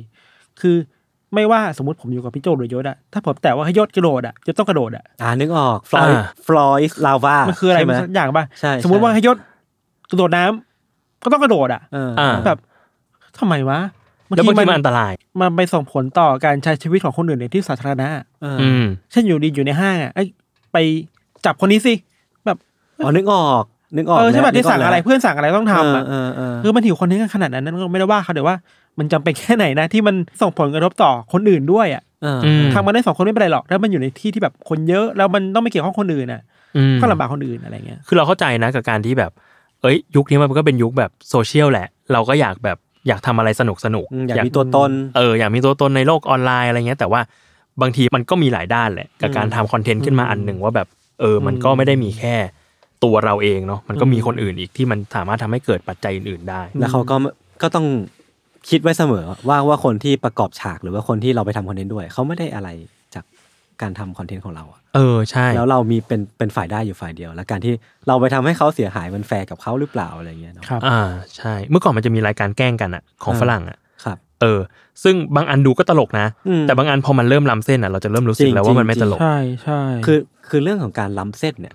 [0.61, 0.77] คือ
[1.35, 9.37] ไม่ว่าสมมติผมอยู่กับพี่โจหรือยศอะถ้าผมแต่ว่าให้ยศกระโดดอะจะต้องกระโดดอะอ่านึกออกฟลอยอ่า floor is lava มันคืออะไรใช่ไหมมันสักอย่างป่ะใช่สมมติว่าใช่ให้ยศ
[10.11, 12.59] กระโดดน้ำก็ต้องกระโดดอะเอออ่าแบบ
[13.39, 13.79] ทำไมวะ
[14.37, 18.09] แล้วบางทีมันอันตราย มันไปส่งผลต่อการใช้ชีวิตของคนอื่นในที่สาธารณะ
[18.43, 20.27] เอออืมเช่นอยู่ดีอยู่ในห้างอะไอ้ย
[20.73, 20.77] ไป
[21.45, 21.95] จับคนนี้สิ
[22.47, 22.59] แบบ
[23.05, 23.65] อ๋อนึกออก
[23.97, 28.57] นึกออกเออใช่ป่ะแล้วที่สั่งอะไรนึกกเพื่อนสั่งอะไรต้องทำอะเออเออเอคืออมันหิวคอนเทนต์กันขนาดนั้นนั่นก็ไม่ได้ว่าเขาเดี๋ยวว่า
[28.99, 36.41] มันจำเป็นแค่ไหนนะที่มันส่งผลกระทบต่อคนอื่นด้วยอะเอออืมทำมาได้สองคนไม่เป็นไรหรอกถ้ามันอยู่ในที่ที่แบบคนเยอะแล้วมันต้องไม่เกี่ยวข้องคนอื่นอะ
[36.77, 39.31] อืมก็ลำบากคนอื่นอะไรเงี้ยคือเราเข้าใจนะกับการที่แบบ
[39.83, 47.21] เอ้ย ยุคนี้มันก็เป็นยุคแบบโซเชียลแหละ เราก็อยากแบบ อยากทำอะไรสนุกสนุกอืมอยากมีตัวตนเอออยากมีตัวตนในโลกออนไลน์อะไรเงี้ย แต่ว่า
[47.83, 50.89] บางทีมันก็มีหลายด้านแหละกับการทำคอนเทนต์ขึ้นมาอันหนึ่งว่าแบบ
[51.21, 52.35] เออมันก็ไม่ได้มีแค่
[53.05, 57.17] ตัวเราเองเนาะมันก็มีคนอื่นอีกที่มันสามารถทำให้เกิดปัจจัยอื่นๆได้ แล้วเขาก็
[57.63, 57.87] ก็ต้อง
[58.69, 62.69] คิดไว้เสมอว่าว่าคนที่ประกอบฉากหรือว่าคนที่เราไปทำคอนเทนต์ด้วย เขาไม่ได้อะไร
[63.15, 63.25] จาก
[63.83, 67.75] การทำคอนเทนต์ของเราอะ เออใช่ แล้วเรามีเป็นเป็นฝ่ายได้อยู่ฝ่ายเดียว แล้วการที่
[68.09, 71.01] เราไปทำให้เขาเสียหายมันแฟร์กับเขาหรือเปล่าอะไรเงี้ยเนาะครับอ่า
[71.37, 74.61] ใช่ เมื่อก่อนมันจะมีรายการแกล้งกันอะของอ่าฝรั่งอะครับ เออ
[75.03, 81.75] ซึ่งบางอันดูก็ตลกนะอืมแต่บางอันพอมันเริ่มล้ำเส้นอะเราจะเริ่มรู้สึกแล้วว่ามันไม่ตลกใช่ใช่คือคือเรื่องของการล้ำเส้นเนี่ย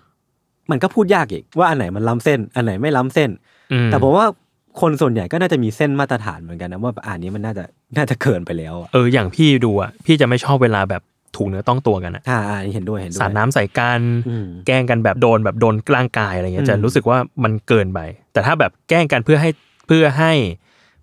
[0.71, 3.29] มันก็พูดยากอีกว่าอันไหนมันล้ำเส้น อันไหนไม่ล้ำเส้น
[3.71, 4.25] อืมแต่ผมว่า
[4.81, 7.63] คนส่วนใหญ่ก็น่าจะมีเส้นมาตรฐานเหมือนกันนะว่าอ่านนี้มันน่าจะ
[7.97, 11.01] น่าจะเกินไปแล้วอะเอออย่างพี่ดูอะพี่จะไม่ชอบเวลาแบบ
[11.37, 17.99] ถูกเนื้อต้องตัวกันอะอ่าอ่านี่เห็นด้วยเห็นด้วยสาดน้ำใส่กันอืมแกล้งกันแบบโดนแบบโดนกลางกายอะไรเงี้ยอืมจะรู้สึกว่ามันเกินไป
[18.33, 19.49] แต่ถ้าแบบแกล้งกันเพื่อให้
[19.87, 20.33] เพื่อให้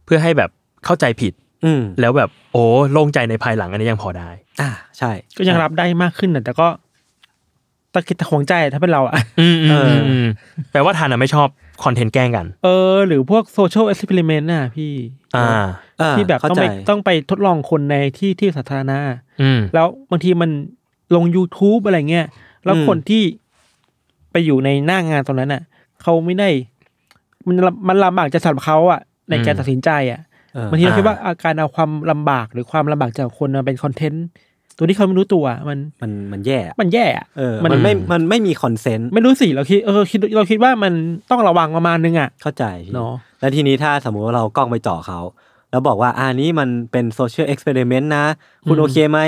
[0.05, 0.51] เพื่อให้แบบ
[0.85, 1.33] เข้าใจผิด
[1.65, 6.69] อืมแล้วแบบโอ้โล่งใจในภายหลังอันนี้ยังพอได้ อ่าใช่ ก็ยังรับได้มากขึ้นนะแต่ก็
[7.93, 9.87] ตะคิดตะขวงใจถ้าเป็นเราอะอืมเออ
[10.25, 10.27] ม
[10.73, 11.49] แปลว่าทันอะไม่ชอบ
[11.85, 14.93] คอนเทนต์แกล้งกัน เออ หรือพวก social experiment น่ะพี่
[15.37, 15.47] อ่า
[16.01, 18.99] อ่าที่แบบเข้าต้องใจไปต้องไปทดลองคนในที่ที่สาธารณะ
[19.43, 20.51] อืมแล้วบางทีมัน
[21.15, 22.27] ลง YouTube อะไรเงี้ย
[22.65, 23.23] แล้วอืมคนที่
[24.31, 25.63] ไปอยู่ในหน้างานตรงนั้นน่ะ
[26.03, 26.49] เขาไม่ได้
[27.47, 30.21] มันลำมันลำบากจะสำหรับเขาอะ ในการอืมตัดสินใจอะ
[30.55, 34.27] เออบางทีเราอ่าคิดว่าอาการเอาความลำบากหรือความลำบากจากคนมาเป็นคอนเทนต์
[34.79, 40.93] ตัวที่เขาไม่รู้ตัวมันมันมันแย่อะมันแย่อะเออมันมันไม่มันไม่มี consent ไม่รู้สิเราคิดเออคิดเราคิดว่ามัน
[41.31, 45.21] ต้องระวังประมาณนึงอะเข้าใจพี่เนาะแล้วทีนี้ถ้าสมมุติว่าเรากล้องไปจ่อเขา
[45.71, 48.25] แล้วบอกว่าอ่านี้มันเป็น social experiment นะ
[48.69, 49.21] คุณอืมโอเคไหม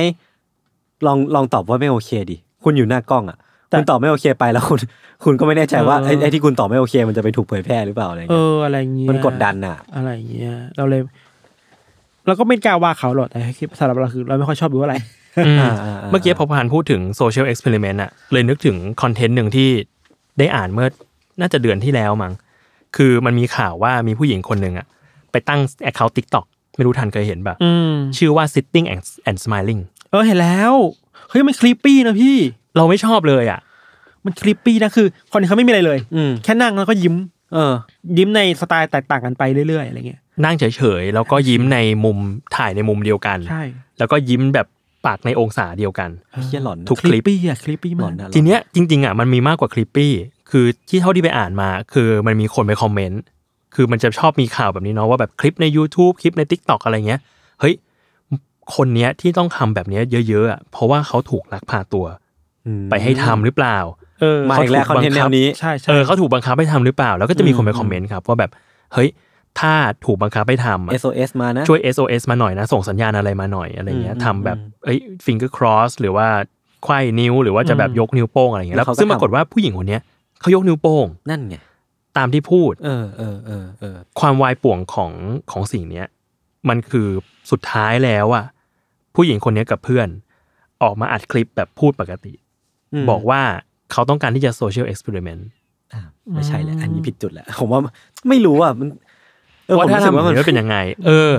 [1.07, 4.79] ลองลองตอบว่าไม่โอเคดิคุณอยู่หน้ากล้องอะแต่คุณตอบไม่โอเคไปแล้วคุณ
[5.25, 11.01] คุณก็ไม่แน่ใจว่าเออไอ้ไอ้ที่คุณตอบไม่โอเค มันจะไปถูกเผยแพร่หรือเปล่าอะไรเงี้ยเอออะไรเงี้ยมันกดดันอะ อะไรเงี้ยเราเลย
[12.27, 15.24] เราก็ไม่กล้าว่าเขาหรอกแต่คิดสำหรับเราคือเราไม่ค่อยชอบดูอะไรอืมอ่าอ่าอ่า
[16.11, 19.69] เมื่อกี้พอธานพูดถึง social experiment อะเลยนึกถึงคอนเทนต์หนึ่งที่
[20.39, 20.89] ได้อ่านเมื่อ
[21.41, 22.33] น่าจะเดือนที่แล้วมั้ง
[22.97, 24.87] คือมันมีข่าวว่ามีผู้หญิงคนหนึ่งอะ
[25.33, 26.45] ไปตั้ง account TikTok
[26.77, 30.73] ไม่รู้ทันเคยเห็นปะอืมชื่อว่า sitting and, and smiling เออเห็นแล้ว
[31.31, 32.37] เฮ้ยมัน creepy นะพี่
[32.77, 33.61] เราไม่ชอบเลยอะ
[34.25, 37.15] มัน creepy นะคือคนนี้เขาไม่มีอะไรเลยอืมแค่นั่งแล้วก็ยิ้ม
[37.53, 37.73] เออ
[38.19, 42.19] ยิ้มในสไตล์แตกต่างกันไปเรื่อยๆอะไรเงี้ยนั่งเฉยๆแล้วก็ยิ้มในมุม
[42.57, 43.63] ถ่ายในมุมเดียวกันใช่
[43.99, 44.67] แล้วก็ยิ้มแบบ
[45.07, 46.11] ปากในองศาเดียวกัน
[46.45, 50.13] เฮ้ยหลอนนะทุก creepyอะ creepy หลอนมากนะทีเนี้ยจริงๆอะมันมีมากกว่า creepy
[50.51, 53.23] คือที่เท่าที่ไปอ่านมา คือมันมีคนไปคอมเมนต์
[53.75, 57.21] คือมันจะชอบมีข่าวแบบนี้เนาะว่าแบบคลิปใน YouTube คลิปใน Tik t o อกอะไรเงี้ย
[57.61, 57.75] เฮ้ย
[58.75, 62.05] คนเนี้ยที่ต้องทำแบบเนี้ยเยอะๆอะเพราะว่าเขาถูกลักพาตัว
[62.67, 63.79] อืมไปให้ทำหรือเปล่า
[64.21, 68.51] เออมาอีกแล้วคอนเทนต์แนวนี้ใช่ใช่เออเขาถูกบังคับให้ทำหรือเปล่า แล้วก็จะมีคนไปอืมคอมเมนต์ครับว่าแบบ
[68.95, 69.09] เฮ้ย
[69.61, 76.27] ถ้าถูกบังคับให้ทำอะ SOS มานะ ช่วย SOS มาหน่อยนะ ส่งสัญญาณอะไรมาหน่อยอะไรเงี้ยอืมทำแบบอืมเอ้ย finger cross หรือว่า
[76.85, 80.03] ไขว้นิ้วหรือว่าจะแบบยกนิ้วโป้งอะไรเงี้ยแล้แล้ววเขาก็ซึ่งปรากฏว่าผู้หญิงคนเนี้ย
[80.41, 81.57] เขายกนิ้วโป้งนั่นไง
[82.17, 85.13] ตามที่พูด เออเออเออเออความวายป่วงของ
[85.53, 86.07] ของสิ่งเนี้ย
[86.69, 87.09] มันคือ
[87.51, 88.45] สุดท้ายแล้วอะ
[89.15, 90.09] ผู้หญิงคนเนี้ยกับเพื่อน
[90.83, 92.33] ออกมาอัดคลิปแบบพูดปกติ
[93.03, 93.41] มบอกว่า
[93.93, 95.49] เขาต้องการที่จะโซเชียลเอ็กซ์เพร์เมนต์
[95.93, 96.01] อะ
[96.35, 97.81] ไม่ใช่แหละ อันนี้ผิดจุดแหละผมว่า
[98.29, 99.04] ไม่รู้อะมันเออ
[99.69, 101.33] ว่าผมถ้ารู้สึทำกแบบว่ามันนี้เป็นยังไงเออ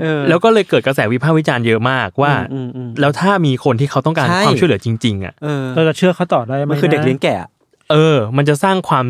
[0.00, 7.48] เออแล้วก็เลยเกิดกระแสวิพากษ์วิจารณ์เยอะมากว่าอืมอืมอืมแล้วถ้ามีคนที่เขาต้องการใช่ความช่วยเหลือจริง ๆอะเออเราจะเชื่อเขาต่อได้ไหมมันคือเด็กเลี้ยงแกะอะ
[7.92, 9.04] เออ มันจะสร้างความ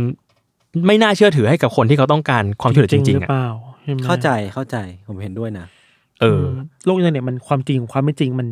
[0.87, 3.49] ไม่น่าเชื่อถือให้กับคนที่เขาต้องการความช่วยเหลือจริงๆอะหรือเปล่า
[3.83, 4.77] ใช่ไหมเข้าใจเข้าใจ
[5.09, 5.67] ผมเห็นด้วยนะ
[6.21, 6.43] เออ
[6.85, 8.49] โลกอินเทอร์เน็ตมันความจริงความไม่จริงมัน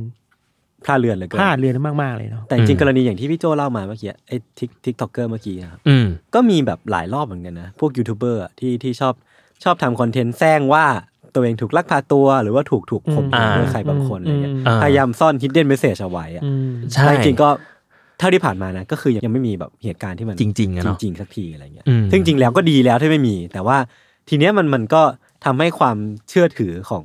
[0.84, 9.14] พร่าเลือนเลยพร่าเลือนมากๆเลยเนาะแต่จริงอืมๆกรณีอย่างที่พี่โจเล่ามาเมื่อกี้ไอ้ Tik TikToker เมื่อกี้นะครับอืมก็มีแบบหลายรอบเหมือนกันนะ พวกยูทูบเบอร์อะที่ที่ชอบ
[9.64, 10.84] ชอบทำคอนเทนต์แซงว่า
[11.34, 17.48] ตัวเองถูกลักพาตัวหรือว่าถูกถูกข่มขืนอ่าด้วยใครบางคนอะไรเงี้ยอ่าพยายามซ่อนฮิดเด้นเมสเซจเอาไว้อะอืมใช่แต่จริงๆก็
[18.18, 23.76] เท่าที่ผ่านมานะก็คือยังไม่มีแบบเหตุการณ์ที่มันจริงๆอะเนาะจริงๆสักทีอะไรเงี้ยอืมซึ่งจริงแล้วก็ดีแล้วที่ไม่มี แต่ว่า
[24.28, 25.02] ทีเนี้ยมันมันก็
[25.44, 25.96] ทำให้ความ
[26.28, 27.04] เชื่อถือของ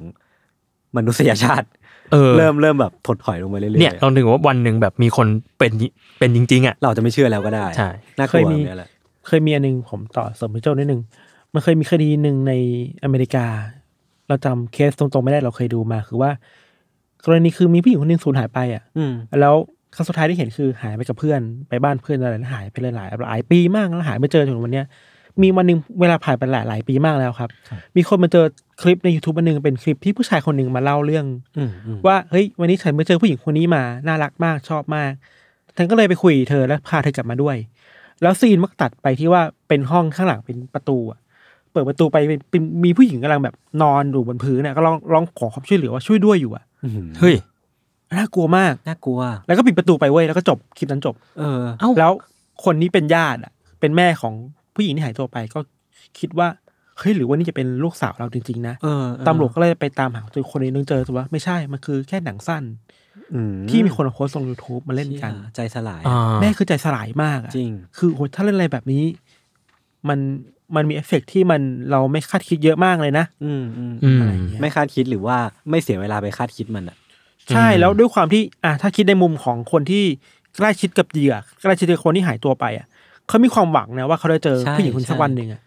[0.98, 1.68] มนุษยชาติ
[2.12, 5.28] เออเริ่มเริ่มแบบถดถอยลงไปเรื่อยๆเนี่ยลองถึงว่าวันหนึ่งแบบมีคน
[5.60, 5.72] เป็น
[6.20, 8.90] เป็นจริงๆอะเราจะไม่เชื่อแล้วก็ได้ใช่น่ากเคลัยวมีเนี่ยแหละ
[9.28, 11.02] เคยมีอันหนึงผมต่อเสริมพี่โจนิดนึง
[11.54, 12.54] มันเคยมีคดีหนึ่งใน
[13.04, 13.46] อเมริกา
[14.28, 16.32] เราจำเคสตรงๆไม่ได้เราเคยดูมาคือว่า
[17.26, 19.56] กรณีคือมีผู้หญิงคนหนึ่งสูญหายไปอะอืมแล้ว
[19.96, 24.86] ครั้งสุดท้ายที่เห็นคือหายไปกับเพื่อนไปบ้านเพื่อนอะไรแล้วหายไปหลายหลายหลายปีมากแล้วหายไม่เจอจนวันเนี้ย
[25.42, 27.50] มีวันหนึ่งเวลาผ่านไปหลายหลายปีมากแล้วครับ
[27.96, 28.46] มีคนมาเจอ
[28.82, 31.26] คลิปใน YouTube อันหนึ่งเป็นคลิปที่ผู้ชายคนหนึ่งมาเล่าเรื่อง
[31.58, 35.12] อืมอืมว่าเฮ้ยวันนี้ฉันไปเจอผู้หญิงคนนี้มาน่ารักมากชอบมาก
[35.78, 37.56] ฉันก็เลยไปคุยกับเธอแล้วพาเธอกลับมาด้วย
[38.22, 41.20] แล้วซีนมักตัดไปที่ว่าเป็นห้องข้างหลังเป็นประตูอะ
[41.72, 47.36] เปิดประตูไปเป็นเป็นมีผู้หญิงกำลังแบบนอนอยู่บนพื้นน่ะก็ร้องร้องขอความช่วยเหลือว่าช่วยด้วยอยู่อะอืมเฮ้ย
[48.18, 52.12] น่ากลัวมากน่ากลัว แล้วก็ปิดประตูไปเว้ยแล้วก็จบคลิปนั้นจบ เออเอ้าแล้ว
[52.64, 54.34] คนนี้เป็นญาติอะเป็นแม่ของ
[54.76, 55.60] ผู้หญิงที่หายตัวไปก็
[56.20, 56.48] คิดว่า
[57.00, 62.64] เฮ้ยหรือว่านี่จะเป็นลูกสาวเราจริงๆนะเออตำรวจก็เลยไปตามหาจนคนนี้นึงเจอตัวว่าไม่ใช่มันคือแค่หนังสั้น
[63.36, 69.04] อืที่มีคนเอาโพสต์ลง YouTube มาเล่นกันเชี่ยใจสลายอ่าแม่คือใจสลายมากอะจริง คือโหถ้าเล่นอะไรแบบนี้
[70.10, 70.20] มัน
[70.76, 75.38] มันมีเอฟเฟกต์ที่มันเราไม่คาดคิดเยอะมากเลยนะ อืมอืมอืม อะไรอย่างเงี้ยไม่คาดคิดหรือว่า
[75.70, 76.98] ไม่เสียเวลาไปคาดคิดมันอะ
[77.50, 80.04] ใช่อืมแล้วด้วยความที่อะถ้าคิดในมุมของคนที่
[80.58, 82.88] ใกล้ชิดกับเหยื่อใกล้ชิดกับคนที่หายตัวไปอะ
[83.28, 85.62] เขามีความหวังนะว่าเขาจะเจอใช่ผู้หญิงคนนี้สักใช่ วันหนึ่งอะ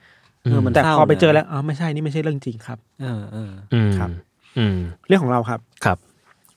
[0.44, 4.10] เออมันแต่เศร้าพอไปนะเจอแล้วอ๋อไม่ใช่นี่ไม่ใช่เรื่องจริงครับ เออเออ อืมครับ
[4.58, 5.98] อืม เรื่องของเราครับ ครับ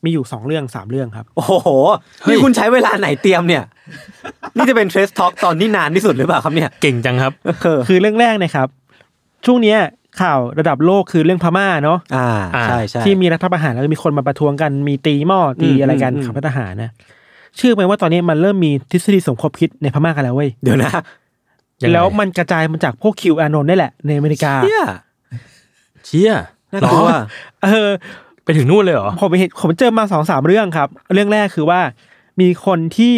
[0.05, 1.69] มีอยู่สองเรื่องสามเรื่องครับ โอ้โห
[2.29, 3.63] นี่คุณใช้เวลาไหนเตรียมเนี่ย
[4.55, 8.67] นี่จะเป็นเทรสท็อกตอนที่นานที่สุดหรือเปล่าครับเนี่ย เก่งจังครับเออคือเรื่องแรกนะครับ
[9.45, 9.79] ช่วงเนี้ย
[10.21, 16.91] ข่าวระดับโลกคือเรื่องพม่าเนาะ อ่าอ่าใช่ใช่ที่มีรัฐประหารแล้วก็มีคนมาประท้วงกัน มีตีหม้อตีอืมอะไรกันอืมขับทหารนะ
[17.57, 20.91] เชื่อไหมว่าตอนนี้มันเริ่มมีทฤษฎีสมคบคิดในพม่ากันแล้วเว้ย เดี๋ยวนะ
[21.81, 24.83] ยังไงแล้วมันกระจายมาจากพวกคิวอานนท์นี่แหละในอเมริกา เชี่ย
[26.05, 26.31] เชี่ย
[26.71, 27.15] น่าหรกลัวอ
[27.63, 27.89] เออ
[28.45, 31.79] ไปถึงนู่นเลยเหรอผมไปเห็นผมเจอมาสองสามเรื่องครับ เรื่องแรกคือว่า
[32.41, 33.15] มีคนที่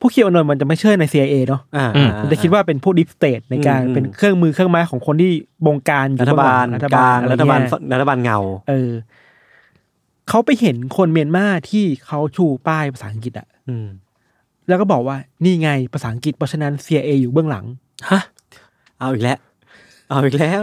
[0.00, 5.30] ผู้คิวอานนท์มันจะไม่เชื่อใน CIA เนาะอ่าอืมมันจะคิดว่าเป็นพวกดิฟสเตทในการอืมเป็นเครื่องมือเครื่องไม้ของคนที่
[5.66, 8.38] บงการอยู่รัฐบาลเบื้องหลังกลางอะไรรัฐบาลเงี้ยรัฐบาลเงา
[8.68, 8.90] เออ
[10.28, 13.86] เขาไปเห็นคนเมียนมาที่เขาชูป้ายภาษาอังกฤษอะอืม
[14.68, 17.64] แล้วก็บอกว่านี่ไงภาษาอังกฤษเพราะฉะนั้น CIA อยู่เบื้องหลัง
[18.10, 18.20] ฮะ
[18.98, 19.38] เอาอีกแล้ว
[20.08, 20.62] เอาอีกแล้ว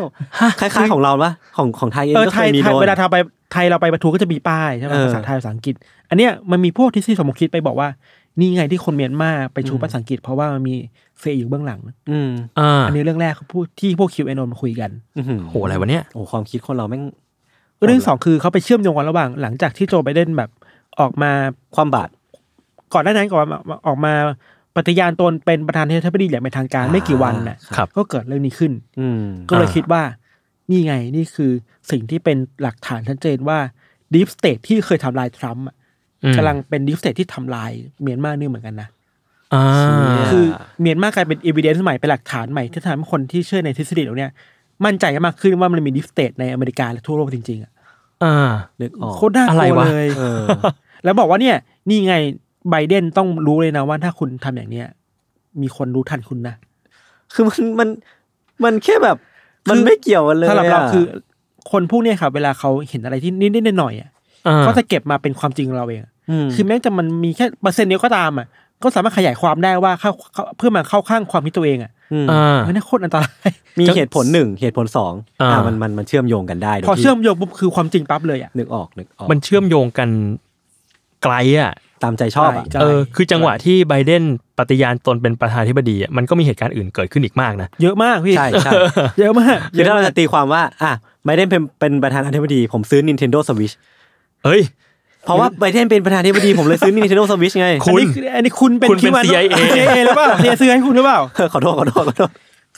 [0.59, 3.17] คล้ายๆของเราปะของของไทยเองเออก็ไทเคยยมีไทยโดนเวลาทำไป
[3.53, 5.75] ไทยเราไปประท้วงก็จะมีป้ายใช่ไหมเออ ภาษาไทยภาษาอังกฤษ
[6.09, 7.89] อันเนี้ยมันมีพวกทฤษฎีสมคบคิดไปบอกว่า
[8.39, 10.75] นี่ไงที่คนเมียนมาไปชูภาษาอังกฤษ เพราะว่ามันมี
[11.19, 11.79] เซอยู่เบื้องหลัง
[12.11, 17.03] อืมอ่าอันนี้เรื่องแรกเขาพูดที่พวกคิวเอนมาคุยกัน อื้อหือโหอะไรวะเนี่ย โอ้ความคิดคนเราแม่ง
[17.85, 20.49] เรื่องที่สองคือเขาไปเชื่อมโยงกันระหว่างหลังจากที่โจไบเดนแบบ
[20.99, 21.31] ออกมา
[21.75, 22.09] ความบาด
[22.93, 24.13] ก่อนหน้านั้นก่อนมาออกมา
[24.75, 30.01] ปฏิญาณตนเป็นประธานาธิบดีอย่างเป็นทางการไม่กี่วันน่ะครับ ก็เกิดเรื่องนี้ขึ้น อืม ก็เลยอ่าคิดว่า
[30.69, 31.51] นี่ไงนี่คือ
[31.91, 33.57] สิ่งที่เป็นหลักฐานชัดเจนว่า
[34.13, 35.75] deep state ที่เคยทำลายทรัมป์อะ
[36.23, 37.71] อืมกำลังเป็น deep state ที่ทำลาย
[38.01, 38.87] เมียนมานี่เหมือนกันนะ
[39.53, 39.63] อ่า
[40.31, 40.45] คือ
[40.81, 44.31] เมียนมากลายเป็น evidence ใหม่เป็นหลักฐานใหม่ที่ทำให้คนที่เชื่อในทฤษฎีเหล่าเนี้ย
[44.85, 47.71] มั่นใจมากขึ้นว่ามันมี deep state ในอเมริกาและทั่วโลกจริงๆอะ
[48.23, 48.35] อ่า
[48.81, 50.41] นึกออกโคตรน่ากอะไรลัววะเลยเออ
[51.03, 51.55] แล้วบอกว่าเนี่ย
[51.89, 52.15] นี่ไง
[52.69, 54.87] ไบเดนต้องรู้เลยนะว่าถ้าคุณทำอย่างเนี้ย
[55.61, 56.55] มีคนรู้ทันคุณนะ
[57.33, 57.89] คือมันมัน
[58.63, 59.17] มันแค่แบบ
[59.69, 61.03] มันคือไม่เกี่ยวกันเลยสำหรับเราะคือ
[61.71, 64.09] คนพวกเนี้ยครับเวลาเขาเห็นอะไรที่นิดๆหน่อยๆอะ
[64.47, 66.11] อ่าก็จะเก็บมาเป็นความจริงของเราเองอะ
[66.43, 68.47] มคือแม้จะมันมีแค่เปอร์เซ็นต์เดียวก็ตามอะ
[68.83, 71.91] ก็สามารถขยายความได้ว่าเข้าเข้าเพื่อมาเข้าข้างความคิดตัวเองอะ
[72.23, 73.49] มอ่ามันน่าโคตรอันตราย
[73.79, 80.09] มีเหตุผลหนึ่งเหตุผลสองอ่าอ่ามันมันมันเชื่อมโยงกันได้โดยพอที่เชื่อมโยงปุ๊บคือความจริงปั๊บเลยอะนึกออกนึกออกมันเชื่อมโยงกัน
[81.23, 81.71] ไกลอะ
[82.03, 84.23] ตามใจชอบอะใช่เออคือจังหวะที่ไบเดน
[84.57, 88.71] ปฏิญาณตนเป็นประธานาธิบดีอะมันก็มีเหตุการณ์อื่นเกิดขึ้นอีกมากนะเยอะมากพี่ใช่ใช่
[89.19, 90.91] เยอะมากคือถ้าเราจะตีความว่าอะ
[91.25, 93.73] ไบเดนเป็นเป็นประธานาธิบดี ผมซื้อ Nintendo Switch
[94.45, 94.61] เฮ้ย
[95.25, 99.43] เพราะว่าไบเดนเป็นประธานาธิบดีผมเลยซื้อ Nintendo Switch ไงคุณอันนี้คืออันนี้คุณเป็นคุณเป็นที่มา CIA
[99.75, 101.19] CIA หรือเปล่า CIA ซื้อให้คุณหรือเปล่า
[101.53, 102.29] ขอโทษขอโทษขอโทษ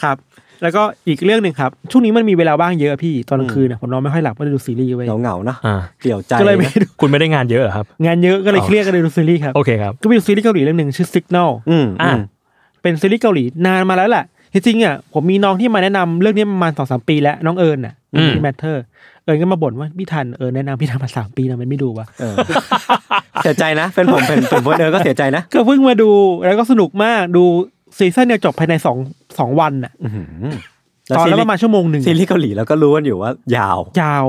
[0.02, 0.18] ครับ
[0.64, 12.22] แล้วก็อีกเรื่องหนึ่งครับ ช่วงนี้มันมีเวลาว่างเยอะพี่ตอนกลางคืนเนี่ยผมนอนไม่ค่อยหลับก็เลยดูซีรีส์ไว้ยเหงาเหงาๆเนาะอ่า เปลี่ยวใจก็เลยไม่นะดูคุณไม่ได้งานเยอะเหรอครับ งานเยอะก็เลยเครียดก็เลยดูซีรีส์ครับ โอเคครับ ก็มีซีรีส์เกาหลีเรื่องหนึ่งชื่อ Signal อืมอะอืม
[12.82, 18.84] เป็นซีรีส์เกาหลีนานมาแล้วแหละจริงๆอะผมมีน้องที่มาแนะนำเรื่องนี้ประมาณสองสามปีแล้วน้องเอิญน่ะอืม ที่แมทเทอร์
[19.24, 22.36] เอิญก็มาบ่นว่าพี่ทันเอิญแนะนำพี่ทันมาสามปีนะมันไม่ดูวะเออ
[23.44, 26.10] เสียใจนะ เป็นผมเป็นเป็นเพื่อนเออก็เสียใจนะ ก็เพิ่งมาดู
[26.46, 27.44] แล้วก็สนุกมากดู
[27.98, 28.98] ซีซั่นเดียวจบภายในสอง
[29.40, 30.28] สองวันน่ะอื้อหือ
[31.18, 34.26] ตอนละซีประมาณชั่วโมงหนึ่งซีรีส์เกาหลีแล้วก็รู้กันอยู่ว่า ยาว ยาว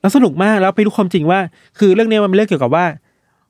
[0.00, 1.40] แล้วสนุกมากแล้วไปรู้ความจริงว่า
[1.78, 2.84] คือเรื่องนี้มันเป็นเรื่องเกี่ยวกับว่า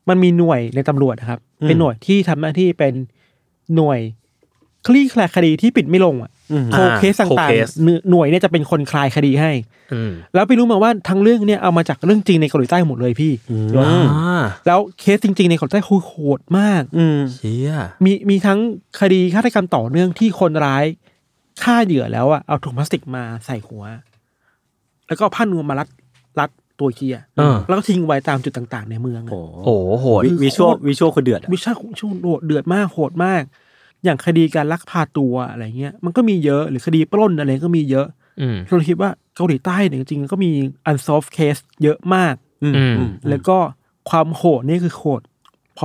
[0.09, 2.95] มันมีหน่วยในตำรวจนะครับอืมเป็นหน่วยที่ทำหน้าที่เป็น
[3.77, 3.99] หน่วย
[4.87, 6.40] คลี่คลายคดีที่ปิดไม่ลงอะอืม
[6.73, 9.51] โคเคสอ่าต่างโคเคสๆหน่วยเนี่ยจะเป็นคนคลายคดีให้
[9.93, 17.73] อืมแล้วไปรู้มาว่าทั้งเรื่องเนี่ยเอามาจากเรื่องจริงในเกาหลีใต้หมดเลยพี่อืมอ่าแล้วเคสจริง ๆ ในเกาหลีใต้คือโหดมากอืมเชี่ย
[18.05, 18.59] มีมีทั้ง
[19.01, 20.85] คดีฆาตกรรมต่อเนื่องที่คนร้าย
[21.63, 23.85] ฆ่าเหยื่อแล้วอะเอาถุงพลาสติกมาใส่หัว
[25.07, 25.89] แล้วก็เอาผ้านวมมารัด
[26.41, 33.43] รัดตัวเคียเออแล้วก็ทิ้งไว้ตามจุดต่าง ๆ ในเมืองอะโอ้โอ้โหโหดวิวิชวลวิชวลคือเดือดอะวิชาช่วงโหดเดือดมากโหดมาก
[34.05, 38.07] อย่างคดีการลักพาตัวอะไรเงี้ยมันก็มีเยอะหรือคดีปล้นอะไรก็มีเยอะ
[38.41, 40.51] อืมเราคิดว่าเกาหลีใต้เนี่ยจริงๆก็มี
[40.91, 43.57] unsolved case เยอะมาก อืมอืมอืมแล้วก็
[44.11, 45.21] ความโหดนี่คือโหด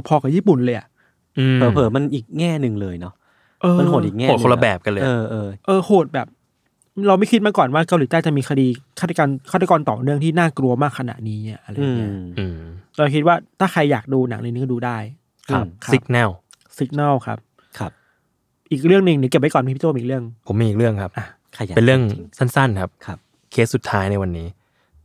[0.07, 0.87] พอๆกับญี่ปุ่นเลยอะ
[1.39, 3.13] อืมเผลอๆมันอีกแง่หนึ่งเลยเนาะ
[3.61, 6.27] เออมันโหดอีกแง่โหดคนละงอแบบกันเลย เออเออเออโหดแบบ
[7.07, 8.67] เราไม่คิดมาก่อนว่าเกาหลีใต้จะมีคดี
[8.99, 12.59] ฆาตกรรมฆาตกรต่อเนื่องที่น่ากลัวมากขนาดนี้อะอะไรอืมเงี้ยอืม
[12.95, 14.97] เราคิดว่าถ้าใครอยากดูหนังเรื่องนี้ก็ดูได้
[15.53, 16.29] ครับครับสิกแนล
[16.77, 17.54] สิกน l ครับครับ
[18.71, 21.11] อีกเรื่องหนึ่งเดี๋ยวเก็บไว้ก่อนพี่โจมีอีกเรื่อง ผมมีอีกเรื่องครับ
[21.57, 23.17] ขยันเป็นเรื่องจริงสั้นๆครับครับ
[23.51, 24.47] เคสสุดท้ายในวันนี้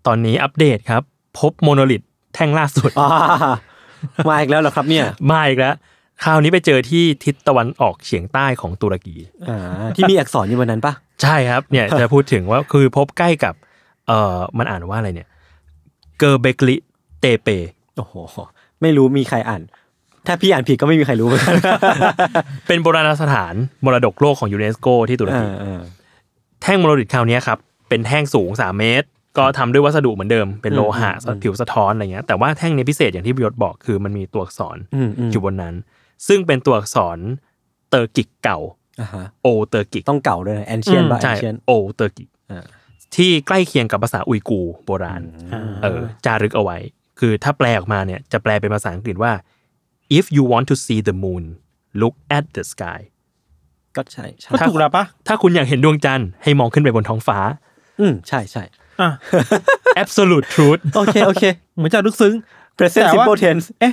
[0.07, 1.03] ตอนนี้อัปเดตครับ
[1.39, 2.03] พบโมโนลิท
[2.35, 3.09] แท่งล่าสุด อ่า
[4.29, 5.75] มาอีกแล้วเหรอครับเนี่ยมาอีกแล้ว
[6.25, 9.17] คราวนี้ไปเจอที่ทิศตะวันออกเฉียงใต้ของตุรกี
[9.49, 9.59] อ่า
[9.97, 10.93] ที่มีอักษรอยู่บนนั้นปะ
[11.23, 13.55] ใช่ครับ เนี่ย จะพูดถึงว่าคือพบใกล้กับ
[14.07, 15.29] เอ่อมันอ่านว่าอะไรเนี่ย
[16.19, 16.77] เกอร์เบกลิ
[17.21, 17.49] เตเป
[17.97, 18.15] โอ้โห
[18.81, 19.63] ไม่รู้มีใครอ่าน
[20.27, 21.55] ถ้าพี่อ่านผิดก็ไม่มีใครรู้เหมือนกัน
[22.69, 23.55] เป็นโบราณสถาน
[23.85, 25.81] มรดกโลกของยูเนสโกที่ตุรเออเออ
[26.63, 29.07] แท่ง monolith คราวนี้ครับเป็นแท่งสูง 3 เมตร
[29.39, 35.75] ก็ทำด้วยวัสดุเหมือนเดิมเป็นโลหะอืมอืมผิวสะท้อนอะไรเงี้ยแต่ว่าแท่งนี้พิเศษอย่างที่พี่ยศบอกคือมันมีตัวอักษรอืมอืมอยู่บนนั้น
[36.29, 37.19] ซึ่งเป็นตัวอักษร
[37.91, 38.59] Turkic เก่า
[39.01, 42.65] อ่าฮะ Old Turkic ต้องเก่าด้วย ancient อืมป่ะใช่ ancient Old Turkic อ่า
[43.17, 45.23] ที่ใกล้เคียงกับภาษาอุยกูร์โบราณ
[45.83, 46.79] เออจารึกเอาไว้
[47.19, 49.33] คือถ้าแปลออกมาเนี่ยจะแปลเป็นภาษาอังกฤษว่า
[50.19, 51.45] if you want to see the moon
[52.01, 53.01] look at the sky
[53.97, 57.39] ก็ใช่ใช่ก็ถูกแล้วปะถ้าคุณอยากเห็นดวงจันทร์ให้มองขึ้นไปบนท้องฟ้า
[58.01, 58.63] อืมใช่ใช่
[59.01, 59.11] อะ
[60.03, 61.45] absolute truth โอเคโอเค
[61.77, 62.35] เหมือนจะลึกซึ้ง
[62.79, 63.93] present แต่ว่า simple tense เอ๊ะ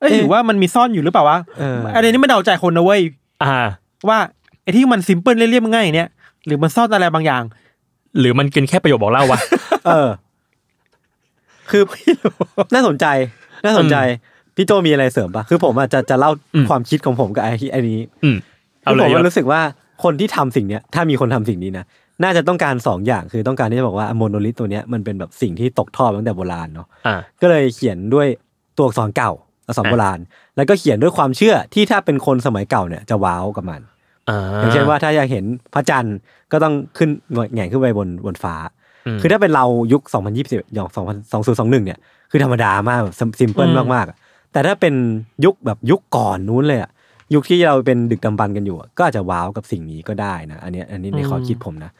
[0.00, 3.00] เอ้ยเอ๊ะหรือว่ามันมีซ่อนอยู่หรือเปล่าวะเอออัอันนี้ไม่เดาใจคนนะเว้ย
[3.44, 3.56] อ่า
[4.08, 4.18] ว่า
[4.62, 6.08] ไอ้ที่มันซิมเพิลเรียบๆง่ายๆเนี่ย
[6.46, 7.42] หรือมันซ่อนอะไรบางอย่าง
[8.18, 9.38] หรือมันเป็นแค่ประโยคบอกเล่าวะ
[9.86, 10.08] เออ
[11.70, 11.82] คือ
[12.74, 13.06] น่าสนใจ
[13.64, 13.96] น่าสนใจ
[14.56, 18.36] พี่โจมีอะไรเสริมปะคือผมอาจจะจะเล่าอืมความคิดของผมกับไอ้ที่ไอ้นี้อืม
[18.82, 19.60] เอาคือเลผยมยศรู้สึกว่า
[20.04, 21.84] คนที่ทำสิ่งเนี้ย ถ้ามีคนทำสิ่งนี้นะ
[22.22, 28.26] น่าจะต้องการสองอย่างคือต้องการที่จะบอกว่าโมโนลิทตัวเนี้ยมันเป็นแบบสิ่งที่ตกทอดมาตั้งแต่โบราณเนาะอ่าก็เลยเขียนด้วย
[28.76, 29.32] ตัวอักษรเก่า
[29.66, 30.18] อักษรอะโบราณ
[30.56, 33.80] แล้วก็เขียนด้วยความเชื่อที่ถ้าเป็นคนสมัยเก่าเนี่ยจะว้าวกับมัน
[34.28, 36.16] อ่าอย่างเช่นว่าถ้าอยากเห็นพระจันทร์
[36.52, 37.10] ก็ต้องขึ้น
[37.52, 38.54] แหงนขึ้นไปบนบนฟ้า
[39.16, 40.02] มคือถ้าเป็นเรายุค
[40.38, 40.88] 2020อย่าง
[41.52, 41.98] 2021เนี่ย
[42.30, 43.00] คือธรรมดามาก
[43.40, 44.16] simple อืมมากๆอะ
[44.56, 44.94] แต่ถ้าเป็น
[45.44, 46.90] ยุคแบบยุคก่อนนู้นเลยอะ
[47.34, 51.90] ยุคที่เราเป็นดึกดำบรรพ์กันอยู่อะก็อาจจะว้าวกับสิ่งนี้ก็ได้นะอันเนี้ยอันนี้ในความคิดผมนะ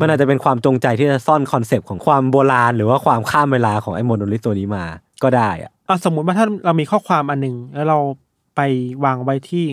[0.00, 4.84] มันอาจจะเป็นความจงใจที่จะซ่อนคอนเซปต์ของความโบราณ หรือว่าความข้ามเวลาของไอ้ monolith ตัวนี้มา
[5.22, 7.98] ก็ได้อะอะสมมุติว่าถ้าเรามีข้อความอันหนึ่งแล้วเรา
[8.56, 8.60] ไป
[9.04, 9.64] วางไว้ที่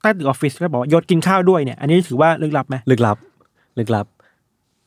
[0.00, 3.16] ใต้ตึกออฟฟิศแล้วบอกว่ายศกินข้าวด้วยเนี่ย อันนี้ถือว่าลึกลับไหมลึกลับ
[3.78, 4.06] ลึกลับ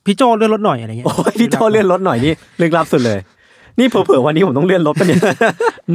[0.05, 3.19] พี่โจเลื่อนรถหน่อยอะไรเงี้ยโอ้ยพี่โจเลื่อนรถหน่อยนี่ลึกลับสุดเลย
[3.79, 5.21] นี่เผลอๆวันนี้ผมต้องเลื่อนรถปะเนี่ย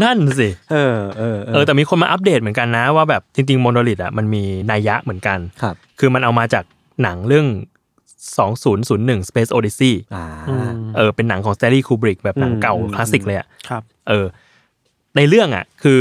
[0.02, 6.64] นั่นสิเออเออเออแต่มีคนมาอัปเดตเหมือนกันนะว่าแบบจริงๆ monolith อะมันมีนัยยะเหมือนกันครับ คือมันเอามาจาก
[7.02, 7.46] หนังเรื่อง
[8.18, 14.26] 2001 Space Odyssey อ่าอืมเออ เป็นหนังของ Stanley Kubrick แบบหนังเก่าอืมคลาสสิกเลยอะครับเออ
[15.16, 16.00] ในเรื่องอะ คือ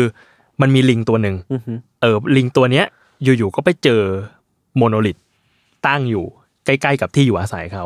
[0.62, 2.86] มันมีลิงตัวหนึ่งอือฮึเออ ลิงตัวเนี้ย
[3.24, 4.02] อยู่ๆก็ไปเจอ
[4.78, 5.17] monolith
[5.88, 6.26] ตั้งอยู่
[6.65, 7.86] ใกล้ๆกับที่อยู่อาศัยเขา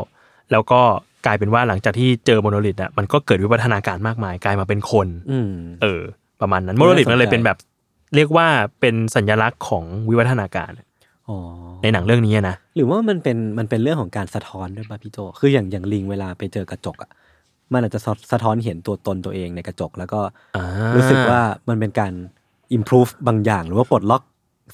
[0.52, 0.82] แล้วก็
[1.26, 6.02] กลายเป็นว่าหลังจากที่เจอ monolith อะมันก็เกิดวิวัฒนาการมากมายกลายมาเป็นคนอืมเออ
[6.42, 7.58] ประมาณนั้น monolith น่าสนใจมันเลยเป็นแบบ
[8.16, 8.48] เรียกว่า
[8.80, 10.72] เป็นสัญลักษณ์ของวิวัฒนาการ
[11.30, 11.38] อ๋อ
[11.84, 17.12] ในหนังเรื่องนี้นะหรือว่ามันเป็นมันเป็นเรื่องของการสะท้อนด้วยป่ะพี่โจคืออย่างอย่างลิงเวลาไปเจอกระจกอะ
[17.74, 20.20] มันอาจจะสะสะท้อนเห็นตัวตนตัวเองในกระจกแล้วก็
[20.58, 22.14] อ่ารู้สึกว่ามันเป็นการ
[22.78, 24.24] improve บางอย่าง หรือว่าปลดล็อก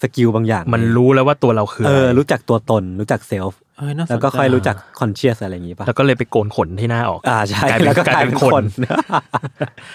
[0.01, 8.63] skill บางอย่าง มันรู้แล้วว่าตัวเราคือเอออะไรรู้จักตัวตนรู้จัก self เออน่าสนใจแล้วก็ค่อยรู้จัก conscious อะไรอย่างงี้ป่ะแล้วก็เลยไปโกนขนที่หน้าออกอ่าใช่กลายเป็นแล้วก็กลายเป็นคน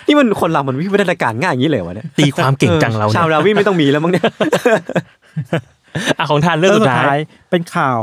[0.07, 4.27] นี่มันคนเรามันวิวัฒนาการง่ายอย่างนี้เลยวะเนี่ยตีความเก่งจังเราชาวเนี่ยดาร์วินไม่ต้องมีแล้วมั้งเนี่ย
[6.19, 7.19] อะของทันเรื่องสุดท้าย
[7.51, 8.01] เป็นข่าว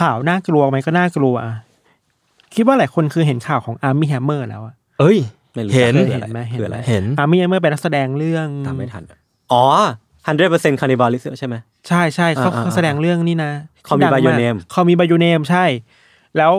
[0.00, 1.54] ข่าวน่ากลัวไหมก็น่ากลัวอะ
[2.54, 5.18] คิดว่าหลายคนคือเห็นข่าวของอาร์มี่แฮมเมอร์แล้วอะเอ้ย
[5.54, 9.02] ไม่รู้เห็นจะเห็นไหมเห็นคือไหอะมไรเห็นอาร์มี่แฮมเมอร์เป็นนักแสดงเรื่องตามไม่ทัน
[9.52, 9.64] อ๋อ
[10.36, 11.54] 100% cannibalism ใช่ไหม
[11.88, 13.50] ใช่ใช่เขาอ่าอ่าเขาแสดงเรื่องนี่นะ
[13.86, 15.64] Call Me by Your Name Call Me by Your Name ใช่
[16.36, 16.52] แล้ว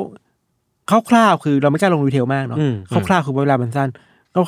[1.09, 2.73] คร่าวๆคือเราไม่กล้าลง detail มากเนาะอืม
[3.07, 3.89] คร่าวๆคือเวลามันสั้น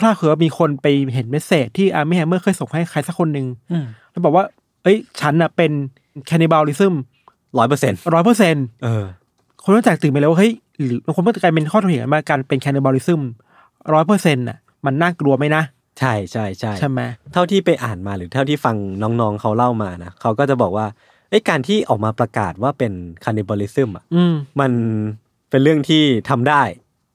[0.01, 4.43] คร่าวๆคือว่ามีคนไปเห็น message ที่อาร์มี่แฮมเมอร์เคยส่งให้ใครสักคนหนึ่งอืมแล้วบอกว่า
[4.83, 5.71] เอ้ย ฉันน่ะเป็น
[6.27, 6.93] แคนิบาลิซึม
[7.57, 9.03] ร้อยเปอร์เซ็นต์ร้อยเปอร์เซ็นเออ
[9.63, 10.51] คนรู้จักตื่นไปแล้วว่าเฮ้ย
[10.83, 13.21] หรือบางคนก็จะกลายเป็นข้อถกเถียงกันว่าการเป็นแคนิบาลิซึม
[13.93, 15.63] ร้อยเปอร์เซ็นต์น่ะมันน่ากลัวไหมนะ
[16.01, 17.01] ใช่ใช่ใช่ใช่ไหม
[17.33, 20.85] เท่าที่ไปอ่านมาหรือเท่าที่ฟังน้องๆเขาเล่ามานะเขาก็จะบอกว่า
[21.29, 24.71] ไอ้ยการที่ออกมาประกาศว่าเป็น cannibalism อะอืมมัน
[25.49, 26.61] เป็นเรื่องที่ทำได้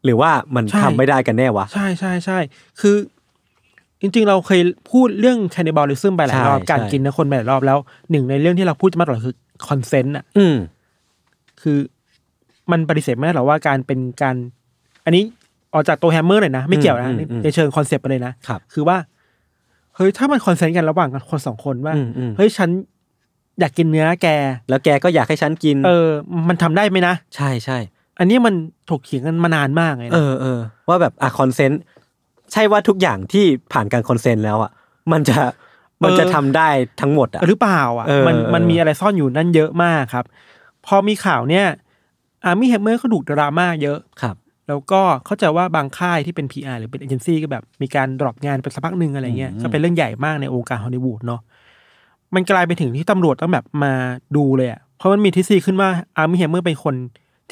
[0.05, 2.38] หรือว่ามันใช่ทำไม่ได้กันแน่วะ ใช่ใช่ใช่
[2.81, 2.96] คือ
[4.01, 4.61] จริง ๆ เราเคย
[4.92, 7.79] พูดเรื่อง cannibalism ไปหลายรอบใช่การใช่กินนะคนไปหลายรอบแล้ว
[8.11, 9.37] หนึ่งในเรื่องที่เราพูดมาตลอดคือ
[9.68, 10.57] consent อะอืม
[11.62, 11.79] คือ
[12.70, 14.37] มันปฏิเสธไม่ได้หรอกว่าการเป็นการ
[15.05, 15.25] อันนี้
[15.74, 18.96] ออกจากตัวแฮมเมอร์เลยนะ ไม่เกี่ยวนะอืมอืมอืมในเชิงคอนเซปต์ไปเลยนะครับคือว่า
[19.96, 22.70] เฮ้ยถ้ามัน consent กันระหว่างกันคนสองคนว่าอืมอืมเฮ้ยฉัน
[23.61, 24.29] อยากกินเนื้อแก
[24.68, 26.09] แล้วแกก็อยากให้ฉันกิน เออ
[26.48, 27.79] มันทำได้ไหมนะ ใช่ใช่
[28.18, 28.55] อันนี้มัน
[28.90, 31.80] ถกเถียงกันมานานมากเลยนะเออเออว่าแบบอะ consent
[32.52, 34.70] ใช่ว่าทุกอย่างที่ผ่านการ consent แล้วอะ
[35.12, 35.38] มันจะ
[36.05, 36.68] มันจะทำได้
[37.01, 40.24] ทั้งหมดอะหรือเปล่าอะเออมันเออมันมีอะไรซ่อนอยู่นั่นเยอะมากครับ
[40.86, 41.66] พอมีข่าวเนี่ย
[42.45, 44.36] อาร์มี่แฮมเมอร์ก็ดูดราม่าเยอะครับ
[44.68, 51.40] แล้วก็เข้าใจว่าบางค่ายที่เป็น PR หรือเป็นเอเจนซี่ก็แบบ มีการ drop งานไปสักพักหนึ่งอะไรเงี้ยอืมก็เป็นเรื่องใหญ่มากในวงการฮอลลีวูดเนาะ
[52.34, 53.92] มันกลายไปถึงที่ตำรวจต้องแบบมา
[54.36, 56.94] ดูเลยอะเพราะมันมีทฤษฎีขึ้นว่าอาร์มี่แฮมเมอร์เป็นคน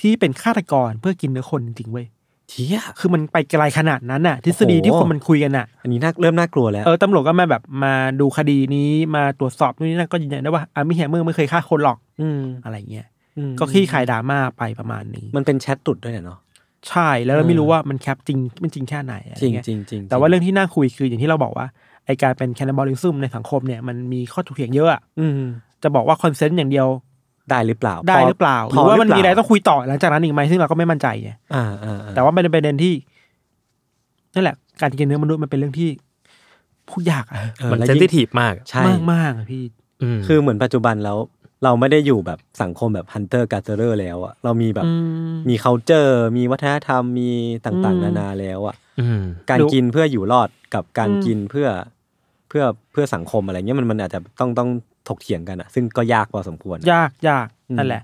[0.01, 2.07] ที่เป็นฆาตกรเพื่อกินเนื้อคนจริงๆเว้ย
[2.49, 13.07] เหี้ยคือมันไปไกลขนาดนั้นน่ะ ทฤษฎีโอ้โหที่คนมันคุยกันน่ะ อันนี้น่าเริ่มน่ากลัวแล้ว เออตำรวจก็มาแบบมาดูคดีนี้มาตรวจสอบนู่นนี่นั่นก็ยืนยันได้ว่าอาร์มี่แฮมเมอร์ไม่เคยฆ่าคนหรอก อืมอะไรเงี้ย
[13.39, 16.39] อืมก็คลี่คลายดราม่าไปประมาณนี้มันเป็นแชทหลุดด้วยเนาะ
[16.91, 21.67] ใช่แล้วเราไม่รู้ว่ามัน cap จริงมันจริงแค่ไหนอะไรจริงเงี้ยจริงจริงแต่ว่าเรื่องที่น่าคุยคืออย่างที่เราบอกว่า
[22.07, 25.33] ไอการเป็นแคนน i บ a ลิซึมในสังคมเนี่ยมันมีข้อถกเถียงเยอะอะอืม
[25.83, 26.87] จะบอกว่า consent อย่างเดียว
[27.51, 32.95] ได้หรือเปล่า ได้หรือเปล่าหพรือว่ามันมีอะไรหเปล่ต้องคุยต่อหลังจากนั้นอีกไหมซึ่งเราก็ไม่มั่นใจไงอ่าอ่าอ่าแต่ว่ามันเป็นประเด็นที่
[34.35, 35.89] นั่นแหละ การกินเนื้อมนุษย์มันเป็นเรื่องที่
[36.89, 39.63] พูดยากอะเออมันแล้วเซนยิ่งซิทีฟมากใช่มากมากๆอะพี่
[40.17, 41.19] มคือเหมือนปัจจุบันแล้ว
[41.65, 44.93] เราไม่ได้อยู่แบบสังคมแบบ hunter gatherer แล้วอะเรามีแบบอื
[45.33, 47.31] มมี culture มีวัฒนธรรมมี
[47.65, 51.69] ต่างอืมๆนานาแล้วอะอืมการดูกินเพื่ออยู่รอดกับการอืมกินเพื่อ
[52.49, 54.69] เพื่อเพื่อสังคมอะไรเงี้ยมันมันอาจจะต้องต้อง
[55.09, 58.03] ถกเถียงกันอะซึ่งก็ยากพอสมควร ยากยากอืมนั่นแหละ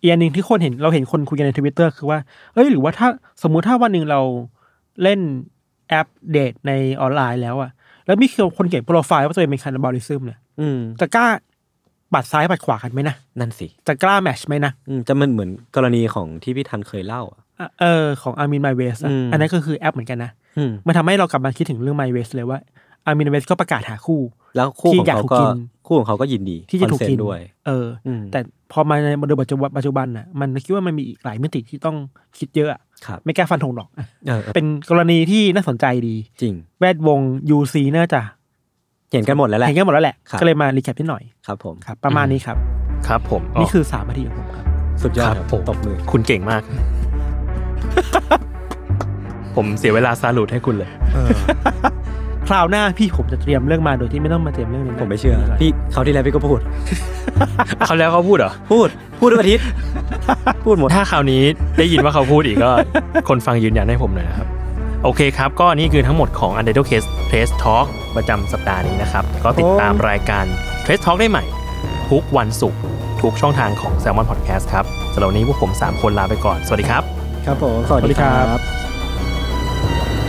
[0.00, 2.18] อีกอันหนึ่งที่คนเห็นเราเห็นคนคุยกันในทวิตเตอร์คือว่า
[2.52, 3.08] เอ้ยหรือว่าถ้า
[3.42, 4.20] สมมุติถ้าวันหนึ่งเรา
[5.02, 5.20] เล่น
[5.88, 7.70] แอปเดทในออนไลน์แล้วอะ
[8.06, 8.26] แล้วมี
[8.58, 11.26] คนเขียนโปรไฟล์ว่าตัวเองเป็น cannibalism เนี่ยอืมจะกล้า
[12.14, 22.58] ปัดซ้ายปัดขวากันไหมนะนั่นสิจะกล้า match ไหมนะอืมจะมันเหมือนกรณีของที่พี่ทันเคยเล่าอะอะเออของอาร์มินไมเวสอืมอันนั้นก็คือแอปเหมือนกันนะอืมมันทำให้เรากลับมาคิดถึงเรื่องไมเวสเลยว่า
[23.06, 24.20] อาร์มินไมเวสก็ประกาศหาคู่
[24.56, 28.40] แล้วคู่ที่ของอยากเขาถูกก็กินคู่ของเขาก็ยินดีที่จะถูกคอนเซกินนต์ด้วย เอออมแต่
[28.72, 31.96] พอมาในโดยปัจจุบันปัจจุบันน่ะมันคิดว่ามันมีอีกหลายมิติที่ต้อง
[32.38, 33.88] คิดเยอะอะครับไม่กล้าฟันธงหรอก
[34.26, 37.20] เออเออเป็นกรณีที่น่าสนใจดี จริง แวดวง
[37.56, 38.20] UC น่าจะ
[39.12, 42.56] เห็นกันหมดแล้วแหละเห็นกันหมดแล้วแหละ ครับ ก็เลยมารีแคปนิดหน่อยครับผม ครับ ประมาณนี้ครับ
[43.08, 44.64] ครับผมนี่คือสามนาทีของผมครับ
[45.02, 46.62] สุดยอดครับครับผมตบมือ คุณเก่งมาก
[49.56, 50.90] ผมเสียเวลาซาลูดให้คุณเลย
[52.48, 56.58] คราวหน้าพี่ผมจะเตรียมเรื่องมาโดยที่ไม่ต้องมาเตรียมเรื่องนี้ผมไม่เชื่อ พี่เขาวที่แล้วพี่ก็พูด
[57.86, 58.88] เขาแล้วเขาพูดเหรอ พูด
[59.18, 59.64] พูดทุกอาทิตย์
[60.64, 61.42] พูดหมด ถ้าคราวนี้
[61.78, 62.70] ได้ยินว่าเขาพูดอีกก็
[63.28, 64.48] คนฟังยืนยันให้ผมหน่อยนะครับ
[65.02, 67.86] โอเคครับ ก็นี่คือทั้งหมดของ u n d e r t a l e Case Trace Talk
[68.16, 70.44] ประจำสัปดาห์นี้นะครับ ก็ติดตามรายการ
[70.84, 71.44] Trace Talk ได้ใหม่
[72.10, 72.80] ทุกวันศุกร์
[73.22, 74.84] ทุกช่องทางของ Salmon Podcast ครับ
[75.14, 77.02] สำหรับวันนี้พวกผม 3 คนลาไปก่อน สวัสดีครับ
[77.46, 80.19] ครับผม สวัสดีสวัสดีคครัรับบ